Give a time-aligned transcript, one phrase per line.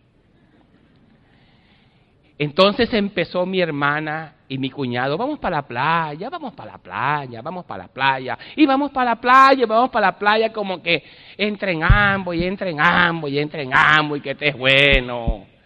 [2.37, 7.41] Entonces empezó mi hermana y mi cuñado, vamos para la playa, vamos para la playa,
[7.41, 11.03] vamos para la playa, y vamos para la playa, vamos para la playa como que
[11.37, 15.58] entren ambos y entren ambos y entren ambos y que esté bueno.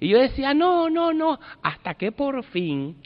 [0.00, 2.96] Y yo decía, no, no, no, hasta que por fin,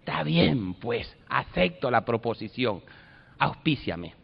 [0.00, 2.82] está bien, pues, acepto la proposición,
[3.38, 4.14] auspíciame.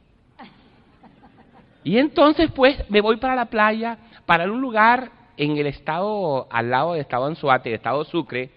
[1.85, 6.71] Y entonces, pues, me voy para la playa, para un lugar en el estado, al
[6.71, 8.51] lado del estado Anzuate, el estado Sucre,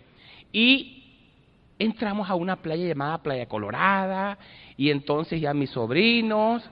[0.51, 0.95] y
[1.77, 4.37] entramos a una playa llamada Playa Colorada,
[4.77, 6.67] y entonces ya mis sobrinos,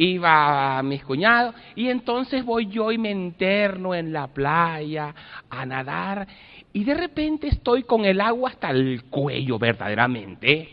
[0.00, 5.14] iba mis cuñados, y entonces voy yo y me interno en la playa
[5.50, 6.26] a nadar,
[6.72, 10.70] y de repente estoy con el agua hasta el cuello verdaderamente,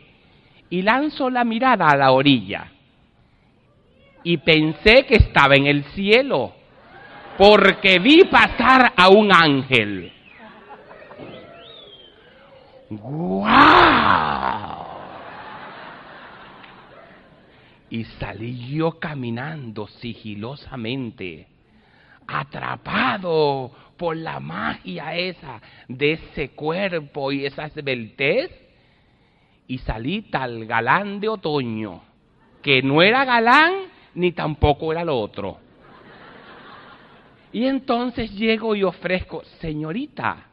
[0.70, 2.72] y lanzo la mirada a la orilla,
[4.24, 6.54] y pensé que estaba en el cielo,
[7.38, 10.14] porque vi pasar a un ángel.
[12.90, 14.77] ¡Guau!
[17.90, 21.48] Y salí yo caminando sigilosamente,
[22.28, 28.52] atrapado por la magia esa de ese cuerpo y esa esbeltez,
[29.68, 32.02] y salí tal galán de otoño,
[32.62, 33.74] que no era galán
[34.16, 35.60] ni tampoco era lo otro.
[37.52, 40.48] Y entonces llego y ofrezco, señorita,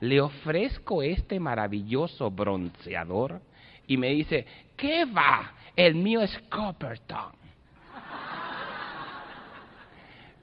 [0.00, 3.40] le ofrezco este maravilloso bronceador.
[3.86, 4.46] Y me dice,
[4.76, 5.52] ¿qué va?
[5.80, 7.32] El mío es Copperton.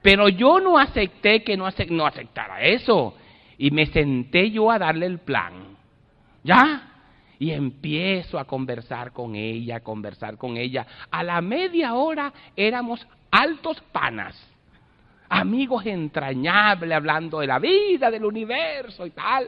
[0.02, 3.16] Pero yo no acepté que no, aceptara eso.
[3.60, 5.78] Y me senté yo a darle el plan.
[6.44, 6.90] ¿Ya?
[7.38, 10.88] Y empiezo a conversar con ella, a conversar con ella.
[11.12, 14.36] A la media hora éramos altos panas
[15.30, 19.48] amigos entrañables hablando de la vida, del universo y tal.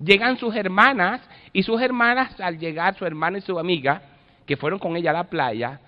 [0.00, 1.20] Llegan sus hermanas
[1.52, 4.13] y sus hermanas al llegar, su hermana y su amiga,
[4.46, 5.80] que fueron con ella a la playa,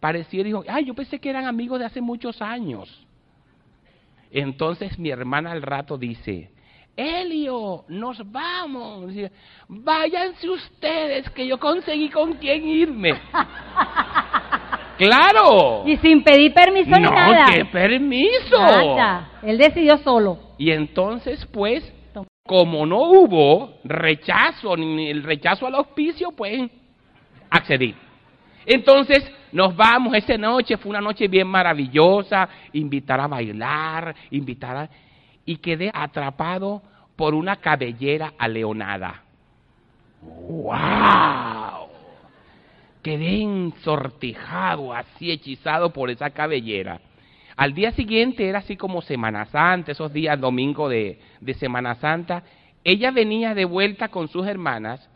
[0.00, 3.06] parecía dijo, ay, yo pensé que eran amigos de hace muchos años.
[4.30, 6.50] Entonces mi hermana al rato dice,
[6.96, 9.12] Elio, nos vamos.
[9.68, 13.14] Váyanse ustedes, que yo conseguí con quién irme.
[14.96, 15.82] Claro.
[15.86, 17.46] Y sin pedir permiso no, ni nada.
[17.52, 18.56] ¿qué permiso?
[18.60, 19.28] Nada.
[19.42, 20.38] Él decidió solo.
[20.56, 21.92] Y entonces, pues,
[22.46, 26.70] como no hubo rechazo, ni el rechazo al auspicio, pues,
[27.50, 27.94] accedí.
[28.66, 34.90] Entonces, nos vamos, esa noche fue una noche bien maravillosa, invitar a bailar, invitar a...
[35.44, 36.82] Y quedé atrapado
[37.16, 39.22] por una cabellera aleonada.
[40.22, 41.84] ¡Wow!
[43.04, 47.00] quedé ensortijado, así hechizado por esa cabellera.
[47.54, 52.42] Al día siguiente era así como Semana Santa, esos días domingo de, de Semana Santa.
[52.82, 55.08] Ella venía de vuelta con sus hermanas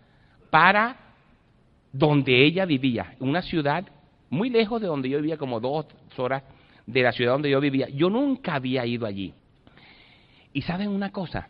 [0.51, 1.08] para
[1.93, 3.87] donde ella vivía, una ciudad
[4.31, 5.87] muy lejos de donde yo vivía, como dos
[6.17, 6.43] horas
[6.87, 7.89] de la ciudad donde yo vivía.
[7.89, 9.33] Yo nunca había ido allí.
[10.53, 11.49] Y saben una cosa,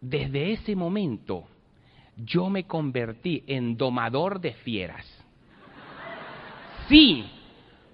[0.00, 1.44] desde ese momento
[2.16, 5.04] yo me convertí en domador de fieras.
[6.88, 7.24] Sí,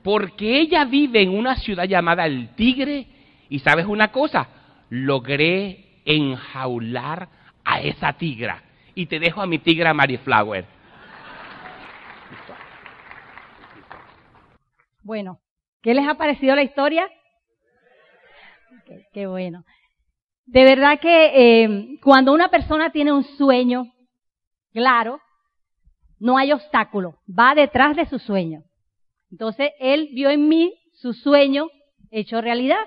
[0.03, 3.07] porque ella vive en una ciudad llamada El Tigre
[3.49, 4.49] y sabes una cosa,
[4.91, 7.29] logré enjaular
[7.65, 8.63] a esa tigra.
[8.95, 9.95] Y te dejo a mi tigra
[10.25, 10.67] Flower.
[15.13, 15.41] Bueno,
[15.83, 17.07] ¿qué les ha parecido la historia?
[19.13, 19.63] Qué, bueno.
[20.47, 23.93] De verdad que eh, cuando una persona tiene un sueño
[24.73, 25.21] claro,
[26.19, 28.63] no hay obstáculo, va detrás de su sueño.
[29.31, 31.67] Entonces, él vio en mí su sueño
[32.11, 32.83] hecho realidad,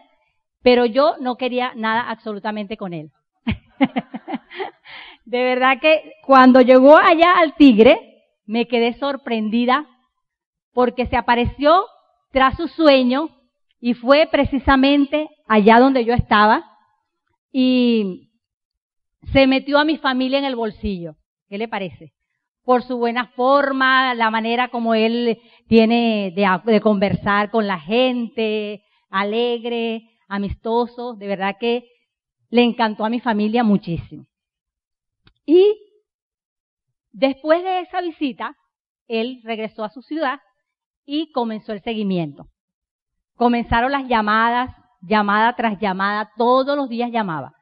[0.63, 3.12] pero yo no quería nada absolutamente con él.
[5.25, 8.00] de verdad que cuando llegó allá al tigre,
[8.48, 9.86] me quedé sorprendida
[10.74, 11.86] porque se apareció
[12.35, 13.29] tras su sueño
[13.79, 16.69] y fue precisamente allá donde yo estaba
[17.49, 18.29] y
[19.31, 21.15] se metió a mi familia en el bolsillo.
[21.47, 22.11] ¿Qué le parece?
[22.65, 25.39] Por su buena forma, la manera como él
[25.69, 31.88] tiene de, conversar con la gente, alegre, amistoso, de verdad que
[32.49, 34.25] le encantó a mi familia muchísimo.
[35.45, 35.73] Y
[37.13, 38.57] después de esa visita,
[39.07, 40.41] él regresó a su ciudad
[41.05, 42.47] y comenzó el seguimiento.
[43.35, 47.53] Comenzaron las llamadas, llamada tras llamada, todos los días llamaba.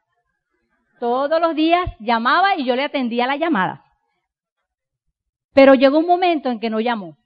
[1.00, 3.84] Todos los días llamaba y yo le atendía la llamada.
[5.52, 7.16] Pero llegó un momento en que no llamó.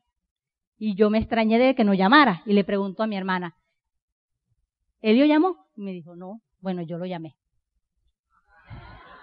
[0.78, 2.42] Y yo me extrañé de que no llamara.
[2.46, 3.56] Y le preguntó a mi hermana,
[5.00, 5.66] ¿Elio llamó?
[5.76, 6.40] Y me dijo, no.
[6.60, 7.36] Bueno, yo lo llamé.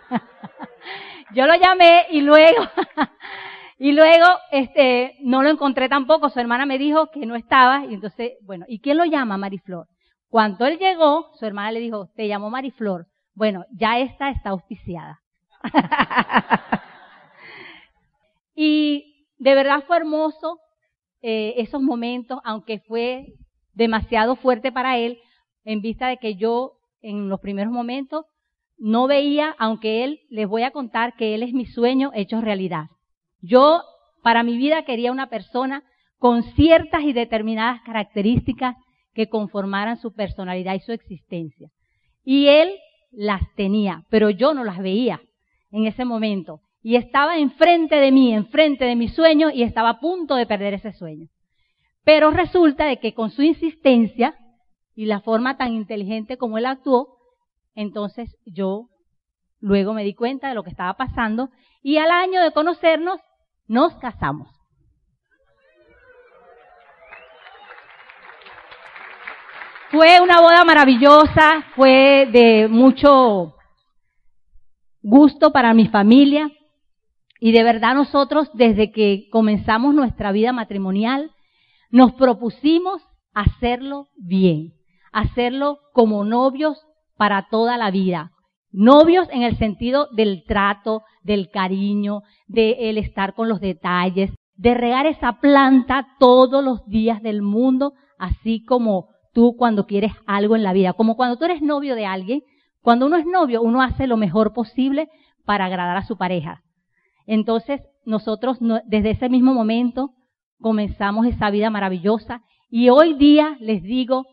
[1.33, 2.63] yo lo llamé y luego,
[3.77, 6.30] y luego, este, no lo encontré tampoco.
[6.30, 7.86] Su hermana me dijo que no estaba.
[7.86, 9.38] Y entonces, bueno, ¿y quién lo llama?
[9.38, 9.88] Mariflor.
[10.30, 13.07] Cuando él llegó, su hermana le dijo, te llamó Mariflor.
[13.33, 15.19] Bueno, ya esta está auspiciada.
[18.56, 20.60] y de verdad fue hermoso
[21.21, 23.25] eh, esos momentos, aunque fue
[23.74, 25.19] demasiado fuerte para él,
[25.66, 28.25] en vista de que yo en los primeros momentos
[28.78, 32.86] no veía, aunque él, les voy a contar que él es mi sueño hecho realidad.
[33.45, 33.83] Yo,
[34.24, 35.83] para mi vida, quería una persona
[36.18, 38.75] con ciertas y determinadas características
[39.13, 41.69] que conformaran su personalidad y su existencia.
[42.24, 42.75] Y él
[43.12, 45.21] las tenía, pero yo no las veía
[45.71, 46.62] en ese momento.
[46.81, 50.74] Y estaba enfrente de mí, enfrente de mi sueño, y estaba a punto de perder
[50.74, 51.27] ese sueño.
[52.03, 54.36] Pero resulta de que con su insistencia
[54.95, 57.18] y la forma tan inteligente como él actuó,
[57.74, 58.88] entonces yo
[59.59, 61.50] luego me di cuenta de lo que estaba pasando
[61.81, 63.19] y al año de conocernos
[63.68, 64.48] nos casamos.
[69.92, 73.56] Fue una boda maravillosa, fue de mucho
[75.02, 76.52] gusto para mi familia
[77.40, 81.32] y de verdad nosotros desde que comenzamos nuestra vida matrimonial
[81.92, 83.02] nos propusimos
[83.34, 84.74] hacerlo bien,
[85.14, 86.78] hacerlo como novios
[87.16, 88.32] para toda la vida.
[88.77, 94.74] Novios en el sentido del trato, del cariño, de el estar con los detalles, de
[94.74, 100.63] regar esa planta todos los días del mundo, así como tú cuando quieres algo en
[100.63, 100.92] la vida.
[100.92, 102.42] Como cuando tú eres novio de alguien,
[102.81, 105.07] cuando uno es novio, uno hace lo mejor posible
[105.45, 106.62] para agradar a su pareja.
[107.25, 108.57] Entonces, nosotros
[108.88, 110.11] desde ese mismo momento
[110.59, 114.26] comenzamos esa vida maravillosa y hoy día les digo,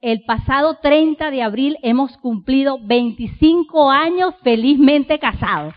[0.00, 5.74] el pasado 30 de abril hemos cumplido 25 años felizmente casados.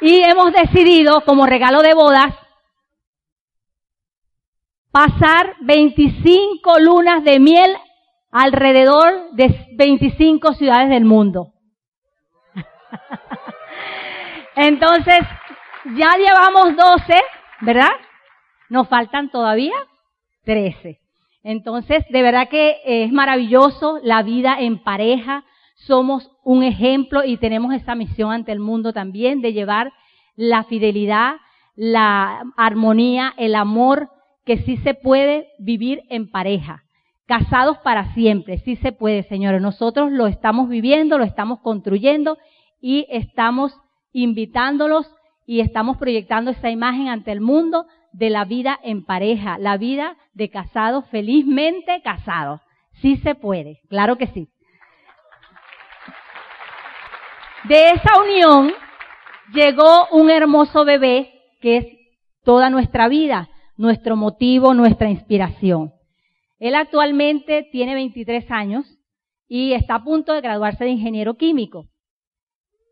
[0.00, 2.34] Y hemos decidido, como regalo de bodas,
[4.92, 7.76] pasar 25 lunas de miel
[8.30, 11.52] alrededor de 25 ciudades del mundo.
[14.54, 15.20] Entonces,
[15.96, 17.22] ya llevamos 12,
[17.62, 17.92] ¿verdad?
[18.68, 19.74] Nos faltan todavía
[20.46, 20.98] 13.
[21.42, 25.44] Entonces, de verdad que es maravilloso la vida en pareja.
[25.74, 29.92] Somos un ejemplo y tenemos esa misión ante el mundo también de llevar
[30.36, 31.34] la fidelidad,
[31.74, 34.08] la armonía, el amor
[34.46, 36.84] que sí se puede vivir en pareja,
[37.26, 39.60] casados para siempre, sí se puede, señores.
[39.60, 42.38] Nosotros lo estamos viviendo, lo estamos construyendo
[42.80, 43.72] y estamos
[44.12, 45.06] invitándolos
[45.46, 47.86] y estamos proyectando esa imagen ante el mundo
[48.16, 52.60] de la vida en pareja, la vida de casados felizmente casados.
[53.02, 54.48] Sí se puede, claro que sí.
[57.64, 58.72] De esa unión
[59.52, 61.86] llegó un hermoso bebé que es
[62.42, 65.92] toda nuestra vida nuestro motivo, nuestra inspiración.
[66.58, 68.86] Él actualmente tiene 23 años
[69.48, 71.86] y está a punto de graduarse de ingeniero químico.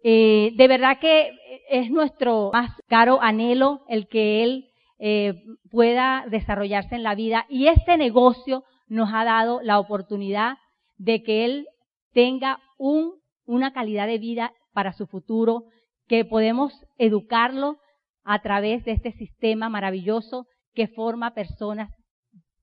[0.03, 1.31] Eh, de verdad que
[1.71, 5.35] es nuestro más caro anhelo el que él eh,
[5.71, 10.57] pueda desarrollarse en la vida y este negocio nos ha dado la oportunidad
[10.97, 11.67] de que él
[12.13, 15.65] tenga un, una calidad de vida para su futuro,
[16.07, 17.79] que podemos educarlo
[18.25, 21.91] a través de este sistema maravilloso que forma personas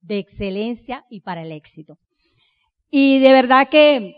[0.01, 1.97] de excelencia y para el éxito.
[2.89, 4.15] Y de verdad que,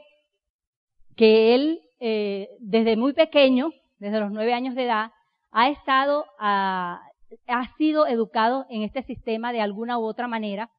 [1.16, 5.12] que él, eh, desde muy pequeño, desde los nueve años de edad,
[5.52, 6.26] ha estado,
[7.48, 10.70] ha sido educado en este sistema de alguna u otra manera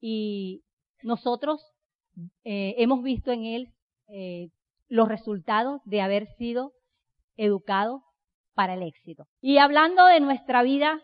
[0.00, 0.62] y
[1.02, 1.60] nosotros
[2.44, 3.68] eh, hemos visto en él
[4.08, 4.48] eh,
[4.88, 6.72] los resultados de haber sido
[7.36, 8.02] educado
[8.54, 9.26] para el éxito.
[9.40, 11.00] Y hablando de nuestra vida,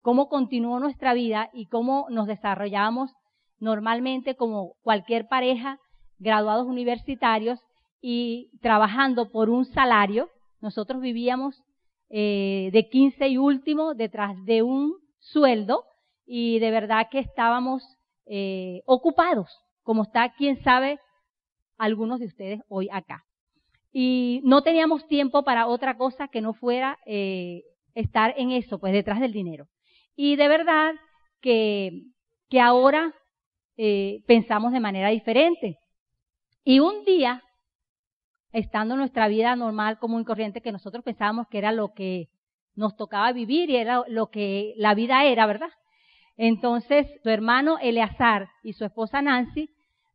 [0.00, 3.12] cómo continuó nuestra vida y cómo nos desarrollamos
[3.58, 5.78] normalmente como cualquier pareja,
[6.18, 7.60] graduados universitarios
[8.00, 11.62] y trabajando por un salario, nosotros vivíamos
[12.10, 15.84] eh, de 15 y último detrás de un sueldo
[16.26, 17.82] y de verdad que estábamos
[18.26, 19.48] eh, ocupados,
[19.82, 20.98] como está, quién sabe,
[21.78, 23.24] algunos de ustedes hoy acá.
[23.92, 27.62] Y no teníamos tiempo para otra cosa que no fuera eh,
[27.94, 29.68] estar en eso, pues detrás del dinero.
[30.16, 30.94] Y de verdad
[31.40, 32.02] que,
[32.50, 33.14] que ahora
[33.76, 35.78] eh, pensamos de manera diferente.
[36.64, 37.42] Y un día,
[38.56, 42.30] estando nuestra vida normal, común y corriente, que nosotros pensábamos que era lo que
[42.74, 45.68] nos tocaba vivir y era lo que la vida era, ¿verdad?
[46.38, 49.68] Entonces, su hermano Eleazar y su esposa Nancy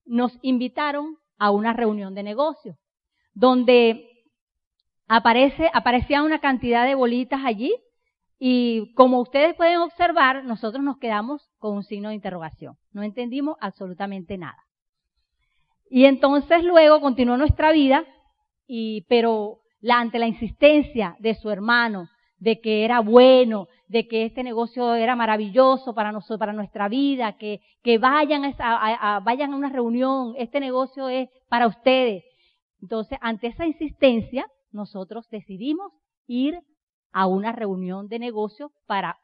[0.05, 2.77] nos invitaron a una reunión de negocios,
[3.33, 4.07] donde
[5.07, 7.75] aparece, aparecía una cantidad de bolitas allí
[8.39, 12.75] y como ustedes pueden observar, nosotros nos quedamos con un signo de interrogación.
[12.91, 14.65] No entendimos absolutamente nada.
[15.91, 18.03] Y entonces luego continuó nuestra vida,
[18.73, 19.59] y, pero
[19.89, 25.13] ante la insistencia de su hermano, de que era bueno, de que este negocio era
[25.13, 27.59] maravilloso para nosotros, para nuestra vida, que,
[27.99, 32.23] vayan a, vayan a una reunión, este negocio es para ustedes.
[32.81, 35.91] Entonces, ante esa insistencia, nosotros decidimos
[36.25, 36.57] ir
[37.11, 39.17] a una reunión de negocio para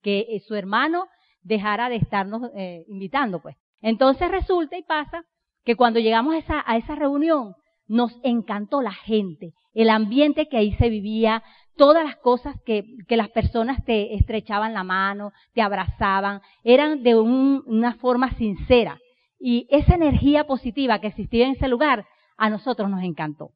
[0.00, 1.04] que eh, su hermano
[1.42, 3.56] dejara de estarnos eh, invitando, pues.
[3.82, 5.22] Entonces resulta y pasa
[5.64, 7.54] que cuando llegamos a esa, a esa reunión,
[7.90, 11.42] nos encantó la gente, el ambiente que ahí se vivía,
[11.76, 17.16] todas las cosas que, que las personas te estrechaban la mano, te abrazaban, eran de
[17.16, 19.00] una forma sincera.
[19.40, 22.06] Y esa energía positiva que existía en ese lugar,
[22.36, 23.50] a nosotros nos encantó.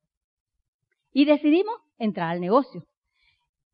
[1.13, 2.83] Y decidimos entrar al negocio.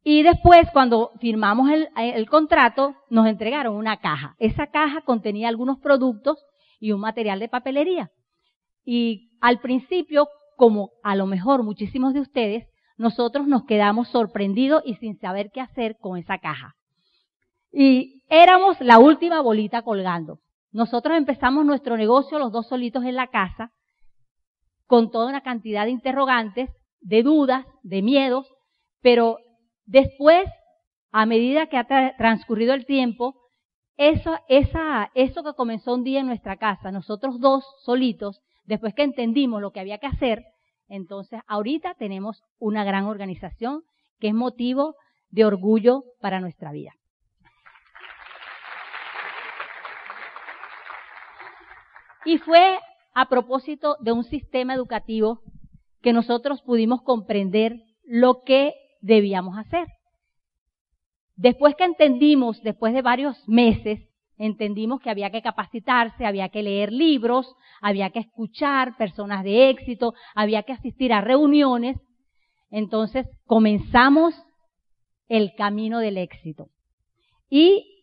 [0.04, 4.36] Y después, cuando firmamos el, contrato, nos entregaron una caja.
[4.38, 6.36] Esa caja contenía algunos productos
[6.78, 8.10] y un material de papelería.
[8.84, 10.28] Y al principio,
[10.60, 15.62] como a lo mejor muchísimos de ustedes, nosotros nos quedamos sorprendidos y sin saber qué
[15.62, 16.74] hacer con esa caja.
[17.72, 20.40] Y éramos la última bolita colgando.
[20.70, 23.70] Nosotros empezamos nuestro negocio los dos solitos en la casa,
[24.86, 26.68] con toda una cantidad de interrogantes,
[27.00, 28.46] de dudas, de miedos,
[29.00, 29.38] pero
[29.86, 30.44] después,
[31.10, 31.86] a medida que ha
[32.18, 33.34] transcurrido el tiempo,
[33.96, 39.02] eso, esa, eso que comenzó un día en nuestra casa, nosotros dos solitos, después que
[39.02, 40.44] entendimos lo que había que hacer,
[40.86, 43.82] entonces, ahorita tenemos una gran organización
[44.20, 44.94] que es motivo
[45.30, 46.92] de orgullo para nuestra vida.
[52.24, 52.78] Y fue
[53.12, 55.40] a propósito de un sistema educativo
[56.00, 59.88] que nosotros pudimos comprender lo que debíamos hacer.
[61.34, 64.09] Después que entendimos, después de varios meses,
[64.40, 70.14] entendimos que había que capacitarse, había que leer libros, había que escuchar personas de éxito,
[70.34, 71.98] había que asistir a reuniones.
[72.70, 74.34] Entonces comenzamos
[75.28, 76.68] el camino del éxito.
[77.50, 78.02] Y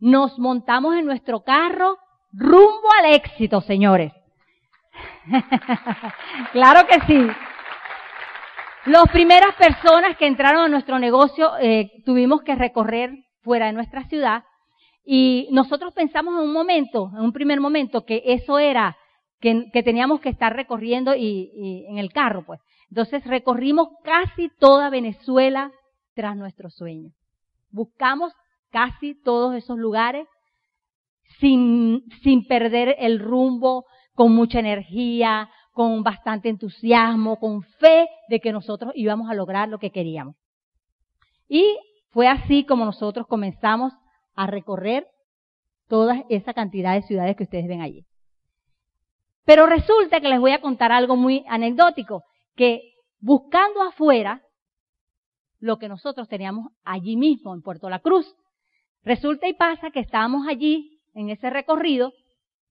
[0.00, 1.96] nos montamos en nuestro carro
[2.32, 4.12] rumbo al éxito, señores.
[6.52, 7.26] claro que sí.
[8.86, 13.12] Las primeras personas que entraron a nuestro negocio eh, tuvimos que recorrer
[13.42, 14.42] fuera de nuestra ciudad
[15.08, 18.96] y nosotros pensamos en un momento, en un primer momento, que eso era,
[19.40, 22.60] que, teníamos que estar recorriendo y, en el carro, pues.
[22.90, 25.70] Entonces recorrimos casi toda Venezuela
[26.14, 27.12] tras nuestro sueño.
[27.70, 28.32] Buscamos
[28.70, 30.26] casi todos esos lugares
[31.38, 38.50] sin, sin perder el rumbo, con mucha energía, con bastante entusiasmo, con fe de que
[38.50, 40.34] nosotros íbamos a lograr lo que queríamos.
[41.48, 41.78] Y
[42.10, 43.92] fue así como nosotros comenzamos
[44.36, 45.08] a recorrer
[45.88, 48.04] toda esa cantidad de ciudades que ustedes ven allí.
[49.44, 52.24] Pero resulta que les voy a contar algo muy anecdótico,
[52.56, 54.42] que buscando afuera
[55.60, 58.36] lo que nosotros teníamos allí mismo en Puerto La Cruz.
[59.02, 62.12] Resulta y pasa que estábamos allí en ese recorrido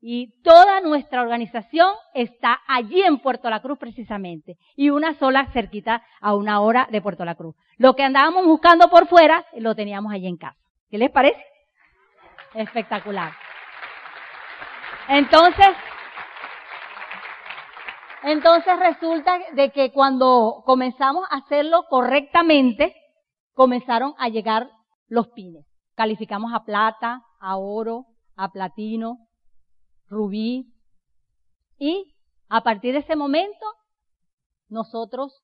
[0.01, 4.57] y toda nuestra organización está allí en Puerto La Cruz precisamente.
[4.75, 7.55] Y una sola cerquita a una hora de Puerto La Cruz.
[7.77, 10.57] Lo que andábamos buscando por fuera lo teníamos allí en casa.
[10.89, 11.41] ¿Qué les parece?
[12.55, 13.33] Espectacular.
[15.09, 15.67] Entonces,
[18.23, 22.95] entonces resulta de que cuando comenzamos a hacerlo correctamente,
[23.53, 24.69] comenzaron a llegar
[25.07, 25.65] los pines.
[25.95, 29.19] Calificamos a plata, a oro, a platino,
[30.07, 30.73] rubí.
[31.77, 32.15] Y
[32.49, 33.65] a partir de ese momento,
[34.69, 35.41] nosotros,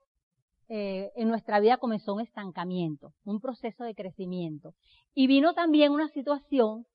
[0.69, 4.73] eh, en nuestra vida comenzó un estancamiento, un proceso de crecimiento.
[5.13, 6.85] Y vino también una situación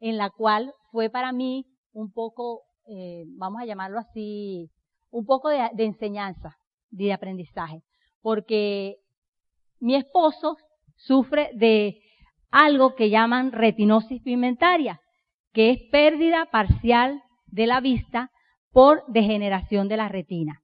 [0.00, 4.70] en la cual fue para mí un poco, eh, vamos a llamarlo así,
[5.10, 6.56] un poco de, enseñanza,
[6.90, 7.82] de aprendizaje.
[8.20, 8.96] Porque
[9.80, 10.56] mi esposo
[10.96, 12.00] sufre de
[12.50, 15.00] algo que llaman retinosis pigmentaria
[15.56, 18.30] que es pérdida parcial de la vista
[18.72, 20.60] por degeneración de la retina.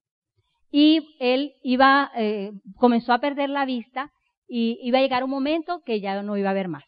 [0.70, 4.10] Y él iba, eh, comenzó a perder la vista
[4.46, 6.84] y iba a llegar un momento que ya no iba a ver más.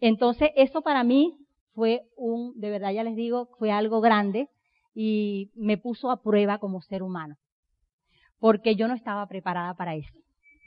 [0.00, 1.38] Entonces, eso para mí
[1.74, 4.48] fue un, de verdad ya les digo, fue algo grande
[4.94, 7.36] y me puso a prueba como ser humano.
[8.38, 10.14] Porque yo no estaba preparada para eso.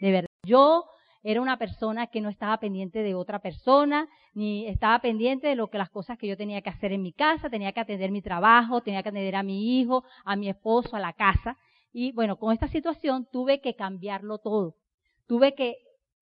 [0.01, 0.29] De verdad.
[0.43, 0.85] Yo
[1.23, 5.67] era una persona que no estaba pendiente de otra persona, ni estaba pendiente de lo
[5.67, 8.21] que las cosas que yo tenía que hacer en mi casa, tenía que atender mi
[8.21, 11.57] trabajo, tenía que atender a mi hijo, a mi esposo, a la casa.
[11.91, 14.75] Y bueno, con esta situación tuve que cambiarlo todo.
[15.27, 15.77] Tuve que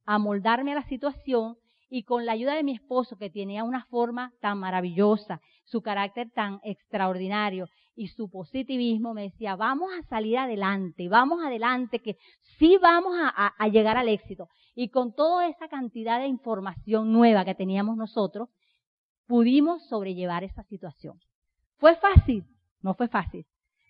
[0.06, 1.58] amoldarme a la situación
[1.90, 6.30] y con la ayuda de mi esposo, que tenía una forma tan maravillosa, su carácter
[6.32, 12.18] tan extraordinario y su positivismo, me decía, vamos a salir adelante, vamos adelante, que
[12.58, 14.50] sí vamos a, a llegar al éxito.
[14.76, 18.50] Y con toda esa cantidad de información nueva que teníamos nosotros,
[19.26, 21.20] pudimos sobrellevar esa situación.
[21.78, 22.46] ¿Fue fácil?
[22.82, 23.46] No fue fácil,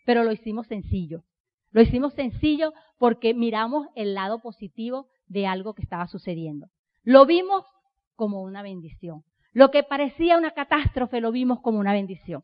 [0.06, 1.24] pero lo hicimos sencillo.
[1.72, 6.68] Lo hicimos sencillo porque miramos el lado positivo de algo que estaba sucediendo.
[7.04, 7.66] Lo vimos
[8.18, 9.24] como una bendición.
[9.54, 12.44] Lo que parecía una catástrofe lo vimos como una bendición.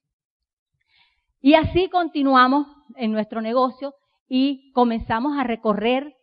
[1.42, 3.94] Y así continuamos en nuestro negocio
[4.30, 6.16] y comenzamos a recorrer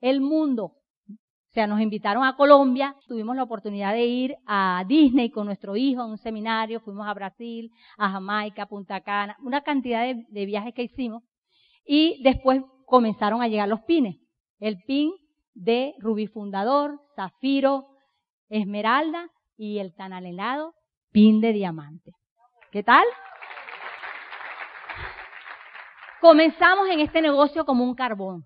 [0.00, 0.74] el mundo.
[1.08, 5.74] O sea, nos invitaron a Colombia, tuvimos la oportunidad de ir a Disney con nuestro
[5.74, 10.24] hijo en un seminario, fuimos a Brasil, a Jamaica, a Punta Cana, una cantidad de,
[10.28, 11.24] de viajes que hicimos.
[11.84, 14.16] Y después comenzaron a llegar los pines.
[14.60, 15.10] El pin
[15.54, 17.88] de Rubí Fundador, Zafiro,
[18.48, 20.74] esmeralda y el tan anhelado
[21.12, 22.12] pin de diamante.
[22.70, 23.04] ¿Qué tal?
[26.20, 28.44] Comenzamos en este negocio como un carbón,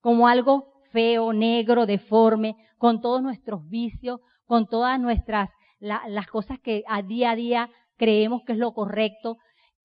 [0.00, 6.84] como algo feo, negro, deforme, con todos nuestros vicios, con todas nuestras las cosas que
[6.88, 9.36] a día a día creemos que es lo correcto,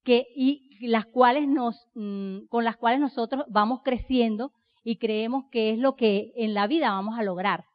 [0.04, 4.52] que y las cuales nos mm, con las cuales nosotros vamos creciendo
[4.84, 7.66] y creemos que es lo que en la vida vamos a lograr.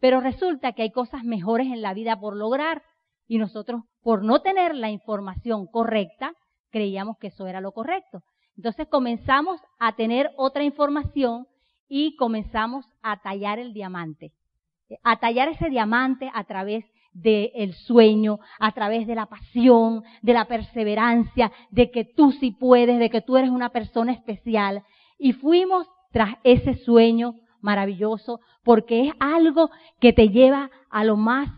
[0.00, 2.82] Pero resulta que hay cosas mejores en la vida por lograr
[3.26, 6.32] y nosotros, por no tener la información correcta,
[6.70, 8.22] creíamos que eso era lo correcto.
[8.56, 11.46] Entonces comenzamos a tener otra información
[11.88, 14.32] y comenzamos a tallar el diamante.
[15.02, 20.46] A tallar ese diamante a través del sueño, a través de la pasión, de la
[20.46, 24.82] perseverancia, de que tú sí puedes, de que tú eres una persona especial.
[25.18, 31.48] Y fuimos tras ese sueño maravilloso, porque es algo que te lleva a lo más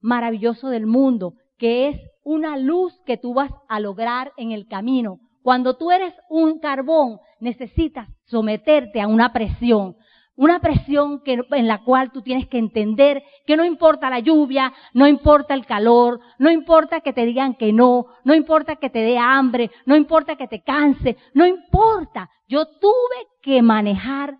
[0.00, 5.18] maravilloso del mundo, que es una luz que tú vas a lograr en el camino.
[5.42, 9.96] Cuando tú eres un carbón, necesitas someterte a una presión,
[10.34, 14.72] una presión que, en la cual tú tienes que entender que no importa la lluvia,
[14.94, 19.00] no importa el calor, no importa que te digan que no, no importa que te
[19.00, 22.30] dé hambre, no importa que te canse, no importa.
[22.48, 24.36] Yo tuve que manejar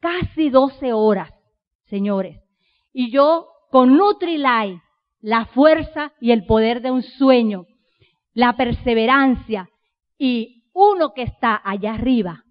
[0.00, 1.30] casi 12 horas,
[1.86, 2.40] señores.
[2.92, 4.82] Y yo con Nutrilite,
[5.20, 7.66] la fuerza y el poder de un sueño,
[8.32, 9.68] la perseverancia
[10.18, 12.44] y uno que está allá arriba,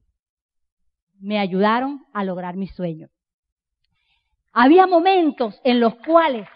[1.20, 3.08] me ayudaron a lograr mi sueño.
[4.52, 6.48] Había momentos en los cuales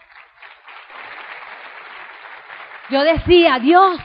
[2.90, 3.98] yo decía, Dios,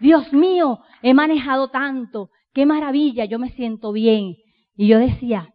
[0.00, 4.36] Dios mío, he manejado tanto, qué maravilla, yo me siento bien.
[4.76, 5.53] Y yo decía,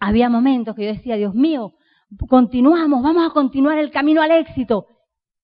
[0.00, 1.74] había momentos que yo decía, Dios mío,
[2.28, 4.86] continuamos, vamos a continuar el camino al éxito.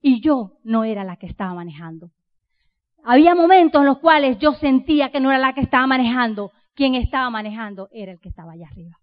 [0.00, 2.10] Y yo no era la que estaba manejando.
[3.04, 6.94] Había momentos en los cuales yo sentía que no era la que estaba manejando, quien
[6.94, 8.96] estaba manejando era el que estaba allá arriba.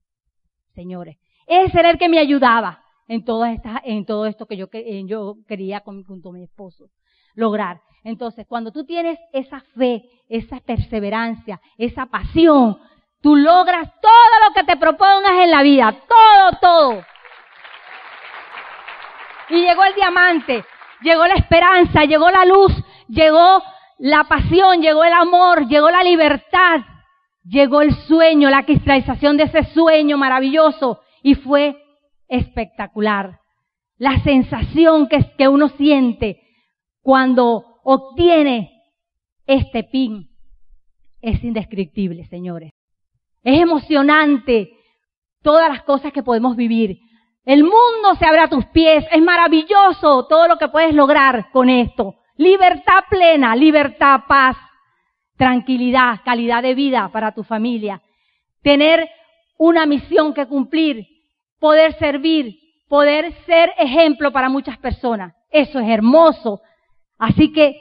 [0.74, 4.68] Señores, ese era el que me ayudaba en, todas estas, en todo esto que yo,
[5.06, 6.90] yo quería junto a mi esposo
[7.36, 7.82] lograr.
[8.04, 12.78] Entonces, cuando tú tienes esa fe, esa perseverancia, esa pasión,
[13.24, 17.06] tú logras todo lo que te propongas en la vida, todo, todo.
[19.50, 20.66] Y llegó el diamante,
[21.02, 22.74] llegó la esperanza, llegó la luz,
[23.08, 23.64] llegó
[23.98, 26.82] la pasión, llegó el amor, llegó la libertad,
[27.46, 31.78] llegó el sueño, la cristalización de ese sueño maravilloso y fue
[32.28, 33.40] espectacular.
[33.98, 36.42] La sensación que, que uno siente
[37.02, 38.82] cuando obtiene
[39.46, 40.30] este pin
[41.22, 42.72] es indescriptible, señores.
[43.44, 44.72] Es emocionante
[45.42, 47.00] todas las cosas que podemos vivir.
[47.46, 49.06] El mundo se abre a tus pies.
[49.12, 52.16] Es maravilloso todo lo que puedes lograr con esto.
[52.38, 54.58] Libertad plena, libertad, paz,
[55.38, 58.02] tranquilidad, calidad de vida para tu familia.
[58.62, 59.10] Tener
[59.58, 61.06] una misión que cumplir,
[61.60, 65.34] poder servir, poder ser ejemplo para muchas personas.
[65.50, 66.62] Eso es hermoso.
[67.18, 67.76] Así que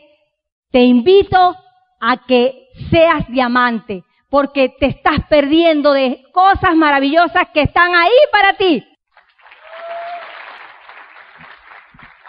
[0.71, 1.57] te invito
[2.01, 8.57] a que seas diamante, porque te estás perdiendo de cosas maravillosas que están ahí para
[8.57, 8.83] ti.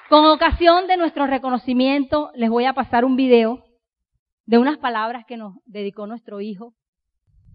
[0.09, 3.63] Con ocasión de nuestro reconocimiento, les voy a pasar un video
[4.45, 6.73] de unas palabras que nos dedicó nuestro hijo.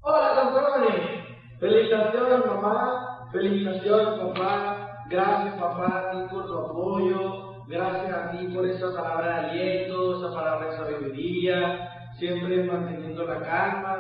[0.01, 1.27] Hola, campeones.
[1.61, 3.29] Felicitaciones, mamá.
[3.31, 5.05] Felicitaciones, papá.
[5.11, 7.67] Gracias, papá, a ti por tu apoyo.
[7.67, 12.09] Gracias a ti por esa palabra de aliento, esa palabra de sabiduría.
[12.19, 13.98] Siempre manteniendo la calma.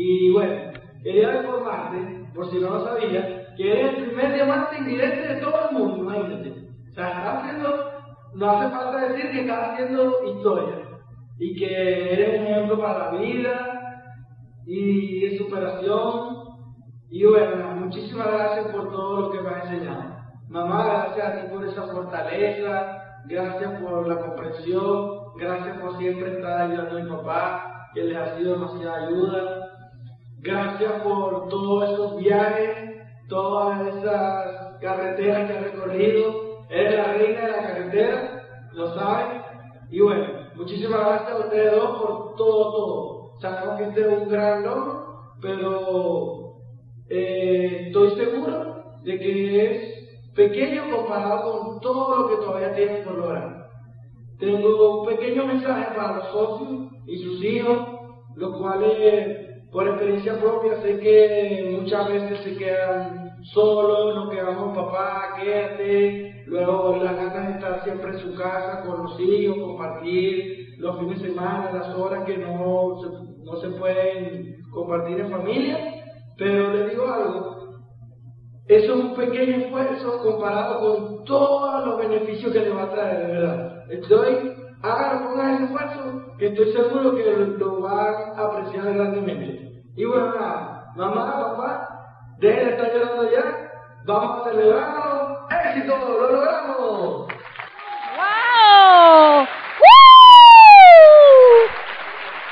[0.00, 0.54] Y bueno,
[1.02, 5.68] quería informarte, por si no lo sabías, que eres el primer diamante invidente de todo
[5.68, 6.68] el mundo, imagínate.
[6.88, 7.90] O sea, estás haciendo,
[8.34, 10.74] no hace falta decir que estás haciendo historia
[11.40, 14.12] y que eres un ejemplo para la vida
[14.66, 16.46] y de superación.
[17.10, 20.16] Y bueno, muchísimas gracias por todo lo que me has enseñado.
[20.48, 26.60] Mamá, gracias a ti por esa fortaleza, gracias por la comprensión, gracias por siempre estar
[26.60, 29.57] ayudando a mi papá, que les ha sido demasiada ayuda.
[30.40, 32.70] Gracias por todos esos viajes,
[33.28, 36.64] todas esas carreteras que has recorrido.
[36.70, 39.42] Eres la reina de la carretera, lo sabes.
[39.90, 43.32] Y bueno, muchísimas gracias a ustedes dos por todo, todo.
[43.40, 46.54] Sabemos que este es un gran logro, pero
[47.08, 53.14] eh, estoy seguro de que es pequeño comparado con todo lo que todavía tienen por
[53.14, 53.68] lograr.
[54.38, 57.78] Tengo un pequeño mensaje para los socios y sus hijos,
[58.36, 59.37] los cuales
[59.72, 66.96] por experiencia propia sé que muchas veces se quedan solos, nos quedamos papá, quédate, luego
[67.02, 71.28] las ganas de estar siempre en su casa con los hijos, compartir los fines de
[71.28, 75.78] semana, las horas que no se, no se pueden compartir en familia,
[76.36, 77.58] pero les digo algo,
[78.68, 83.26] eso es un pequeño esfuerzo comparado con todos los beneficios que le va a traer,
[83.26, 83.90] de verdad.
[83.90, 84.52] Estoy,
[84.82, 85.57] hagan, pongan
[86.38, 87.24] que estoy seguro que
[87.58, 89.82] lo, van a apreciar grandemente.
[89.96, 93.72] Y bueno, nada, mamá, papá, dejen de estar llorando ya,
[94.04, 97.28] vamos a celebrarlo, éxito, lo logramos.
[98.16, 99.46] ¡Wow!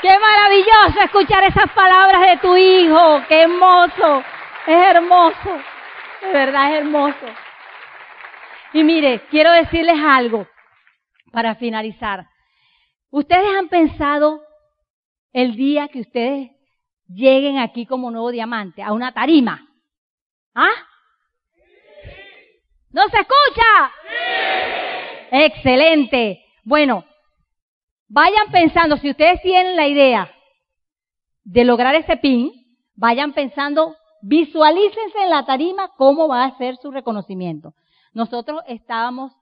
[0.03, 3.22] ¡Qué maravilloso escuchar esas palabras de tu hijo!
[3.29, 4.22] ¡Qué hermoso!
[4.66, 5.59] Es hermoso.
[6.22, 7.27] De verdad es hermoso.
[8.72, 10.46] Y mire, quiero decirles algo
[11.31, 12.27] para finalizar.
[13.10, 14.42] ¿Ustedes han pensado
[15.32, 16.50] el día que ustedes
[17.08, 19.68] lleguen aquí como nuevo diamante a una tarima?
[20.54, 20.68] ¿Ah?
[22.90, 23.92] ¿No se escucha?
[25.30, 26.44] Excelente.
[26.64, 27.04] Bueno,
[28.08, 30.32] vayan pensando, si ustedes tienen la idea
[31.44, 32.50] de lograr ese pin,
[32.94, 37.74] vayan pensando, visualícense en la tarima cómo va a ser su reconocimiento.
[38.12, 39.32] Nosotros estábamos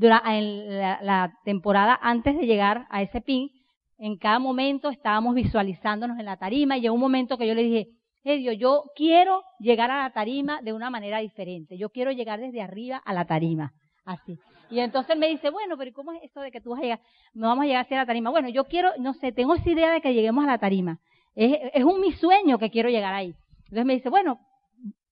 [0.00, 3.50] en la, temporada antes de llegar a ese pin,
[3.98, 7.62] en cada momento estábamos visualizándonos en la tarima y llegó un momento que yo le
[7.62, 7.88] dije,
[8.22, 12.62] hey yo quiero llegar a la tarima de una manera diferente, yo quiero llegar desde
[12.62, 13.72] arriba a la tarima,
[14.04, 14.38] así.
[14.70, 17.00] Y entonces me dice, bueno, pero ¿cómo es esto de que tú vas a llegar?
[17.32, 18.30] No vamos a llegar hacia la tarima.
[18.30, 20.98] Bueno, yo quiero, no sé, tengo esa idea de que lleguemos a la tarima.
[21.34, 23.34] Es, es un mi sueño que quiero llegar ahí.
[23.60, 24.40] Entonces me dice, bueno,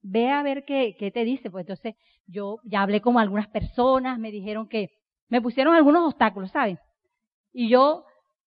[0.03, 1.51] ve a ver qué, qué te dice.
[1.51, 1.95] Pues entonces
[2.27, 4.91] yo ya hablé con algunas personas, me dijeron que
[5.29, 6.79] me pusieron algunos obstáculos, ¿saben?
[7.53, 8.05] Y yo,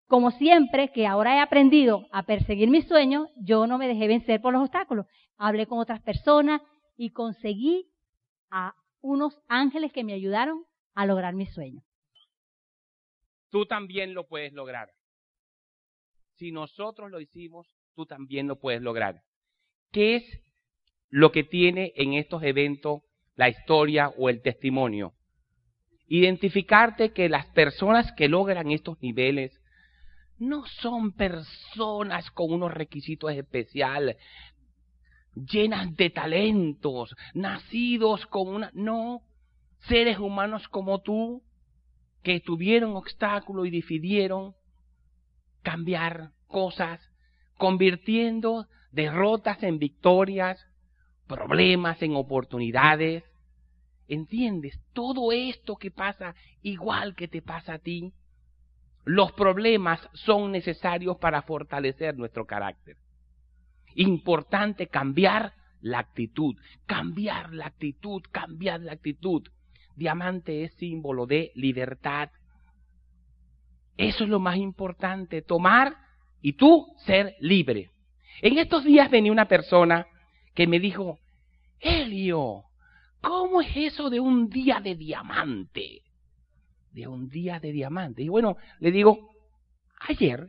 [0.08, 4.42] como siempre, que ahora he aprendido a perseguir mis sueños, yo no me dejé vencer
[4.42, 5.06] por los obstáculos.
[5.38, 6.62] Hablé con otras personas
[6.96, 7.92] y conseguí
[8.52, 10.64] a unos ángeles que me ayudaron
[10.94, 11.82] a lograr mi sueño.
[13.50, 14.90] Tú también lo puedes lograr.
[16.36, 19.22] Si nosotros lo hicimos, tú también lo puedes lograr.
[19.92, 20.42] ¿qué es
[21.10, 23.02] lo que tiene en estos eventos
[23.40, 25.14] la historia o el testimonio?
[26.08, 29.62] Identificarte que las personas que logran estos niveles
[30.40, 34.18] no son personas con unos requisitos especiales,
[35.36, 38.72] llenas de talentos, nacidos con una...
[38.74, 39.22] No,
[39.88, 41.42] seres humanos como tú,
[42.24, 44.54] que tuvieron obstáculos y decidieron
[45.62, 47.00] cambiar cosas,
[47.58, 50.60] convirtiendo derrotas en victorias,
[51.30, 53.24] problemas en oportunidades.
[54.10, 54.80] ¿Entiendes?
[54.94, 58.12] Todo esto que pasa igual que te pasa a ti,
[59.06, 62.98] los problemas son necesarios para fortalecer nuestro carácter.
[63.94, 66.56] Importante cambiar la actitud,
[66.88, 69.48] cambiar la actitud, cambiar la actitud.
[69.96, 72.32] Diamante es símbolo de libertad.
[73.96, 75.96] Eso es lo más importante, tomar
[76.42, 77.92] y tú ser libre.
[78.42, 80.08] En estos días venía una persona
[80.56, 81.20] que me dijo,
[81.80, 82.69] Helio,
[83.22, 86.02] ¿cómo es eso de un día de diamante?
[86.92, 88.24] De un día de diamante.
[88.24, 89.30] Y bueno, le digo,
[90.00, 90.48] ayer,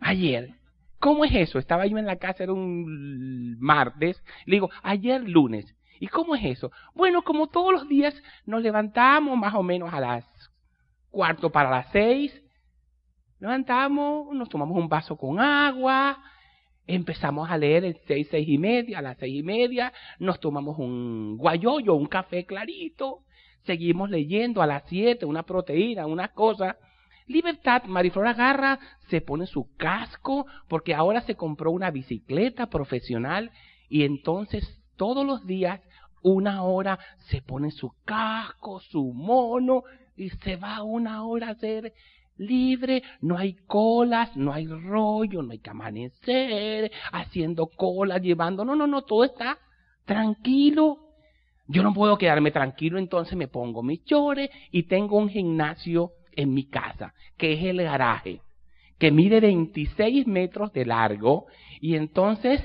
[0.00, 0.54] ayer,
[0.98, 1.58] ¿cómo es eso?
[1.58, 5.74] Estaba yo en la casa, era un martes, le digo, ayer lunes.
[5.98, 6.70] ¿Y cómo es eso?
[6.94, 10.24] Bueno, como todos los días nos levantamos más o menos a las
[11.10, 12.42] cuarto para las seis,
[13.38, 16.22] levantamos, nos tomamos un vaso con agua,
[16.86, 20.78] empezamos a leer el seis, seis y media, a las seis y media, nos tomamos
[20.78, 23.20] un guayoyo, un café clarito,
[23.64, 26.76] seguimos leyendo a las siete, una proteína, una cosa.
[27.26, 33.50] Libertad, Mariflor agarra, se pone su casco, porque ahora se compró una bicicleta profesional
[33.88, 35.80] y entonces todos los días,
[36.22, 39.82] una hora, se pone su casco, su mono,
[40.16, 41.92] y se va una hora a ser
[42.38, 48.74] libre, no hay colas, no hay rollo, no hay que amanecer, haciendo colas, llevando, no,
[48.74, 49.58] no, no, todo está
[50.04, 50.98] tranquilo.
[51.68, 56.54] Yo no puedo quedarme tranquilo, entonces me pongo mis chores y tengo un gimnasio en
[56.54, 58.40] mi casa, que es el garaje,
[58.98, 61.46] que mide 26 metros de largo
[61.80, 62.62] y entonces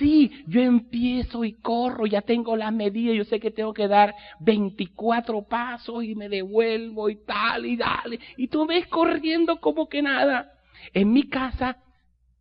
[0.00, 4.14] Sí, yo empiezo y corro, ya tengo las medidas, yo sé que tengo que dar
[4.40, 8.18] 24 pasos y me devuelvo y tal y dale.
[8.38, 10.52] Y tú ves corriendo como que nada.
[10.94, 11.76] En mi casa,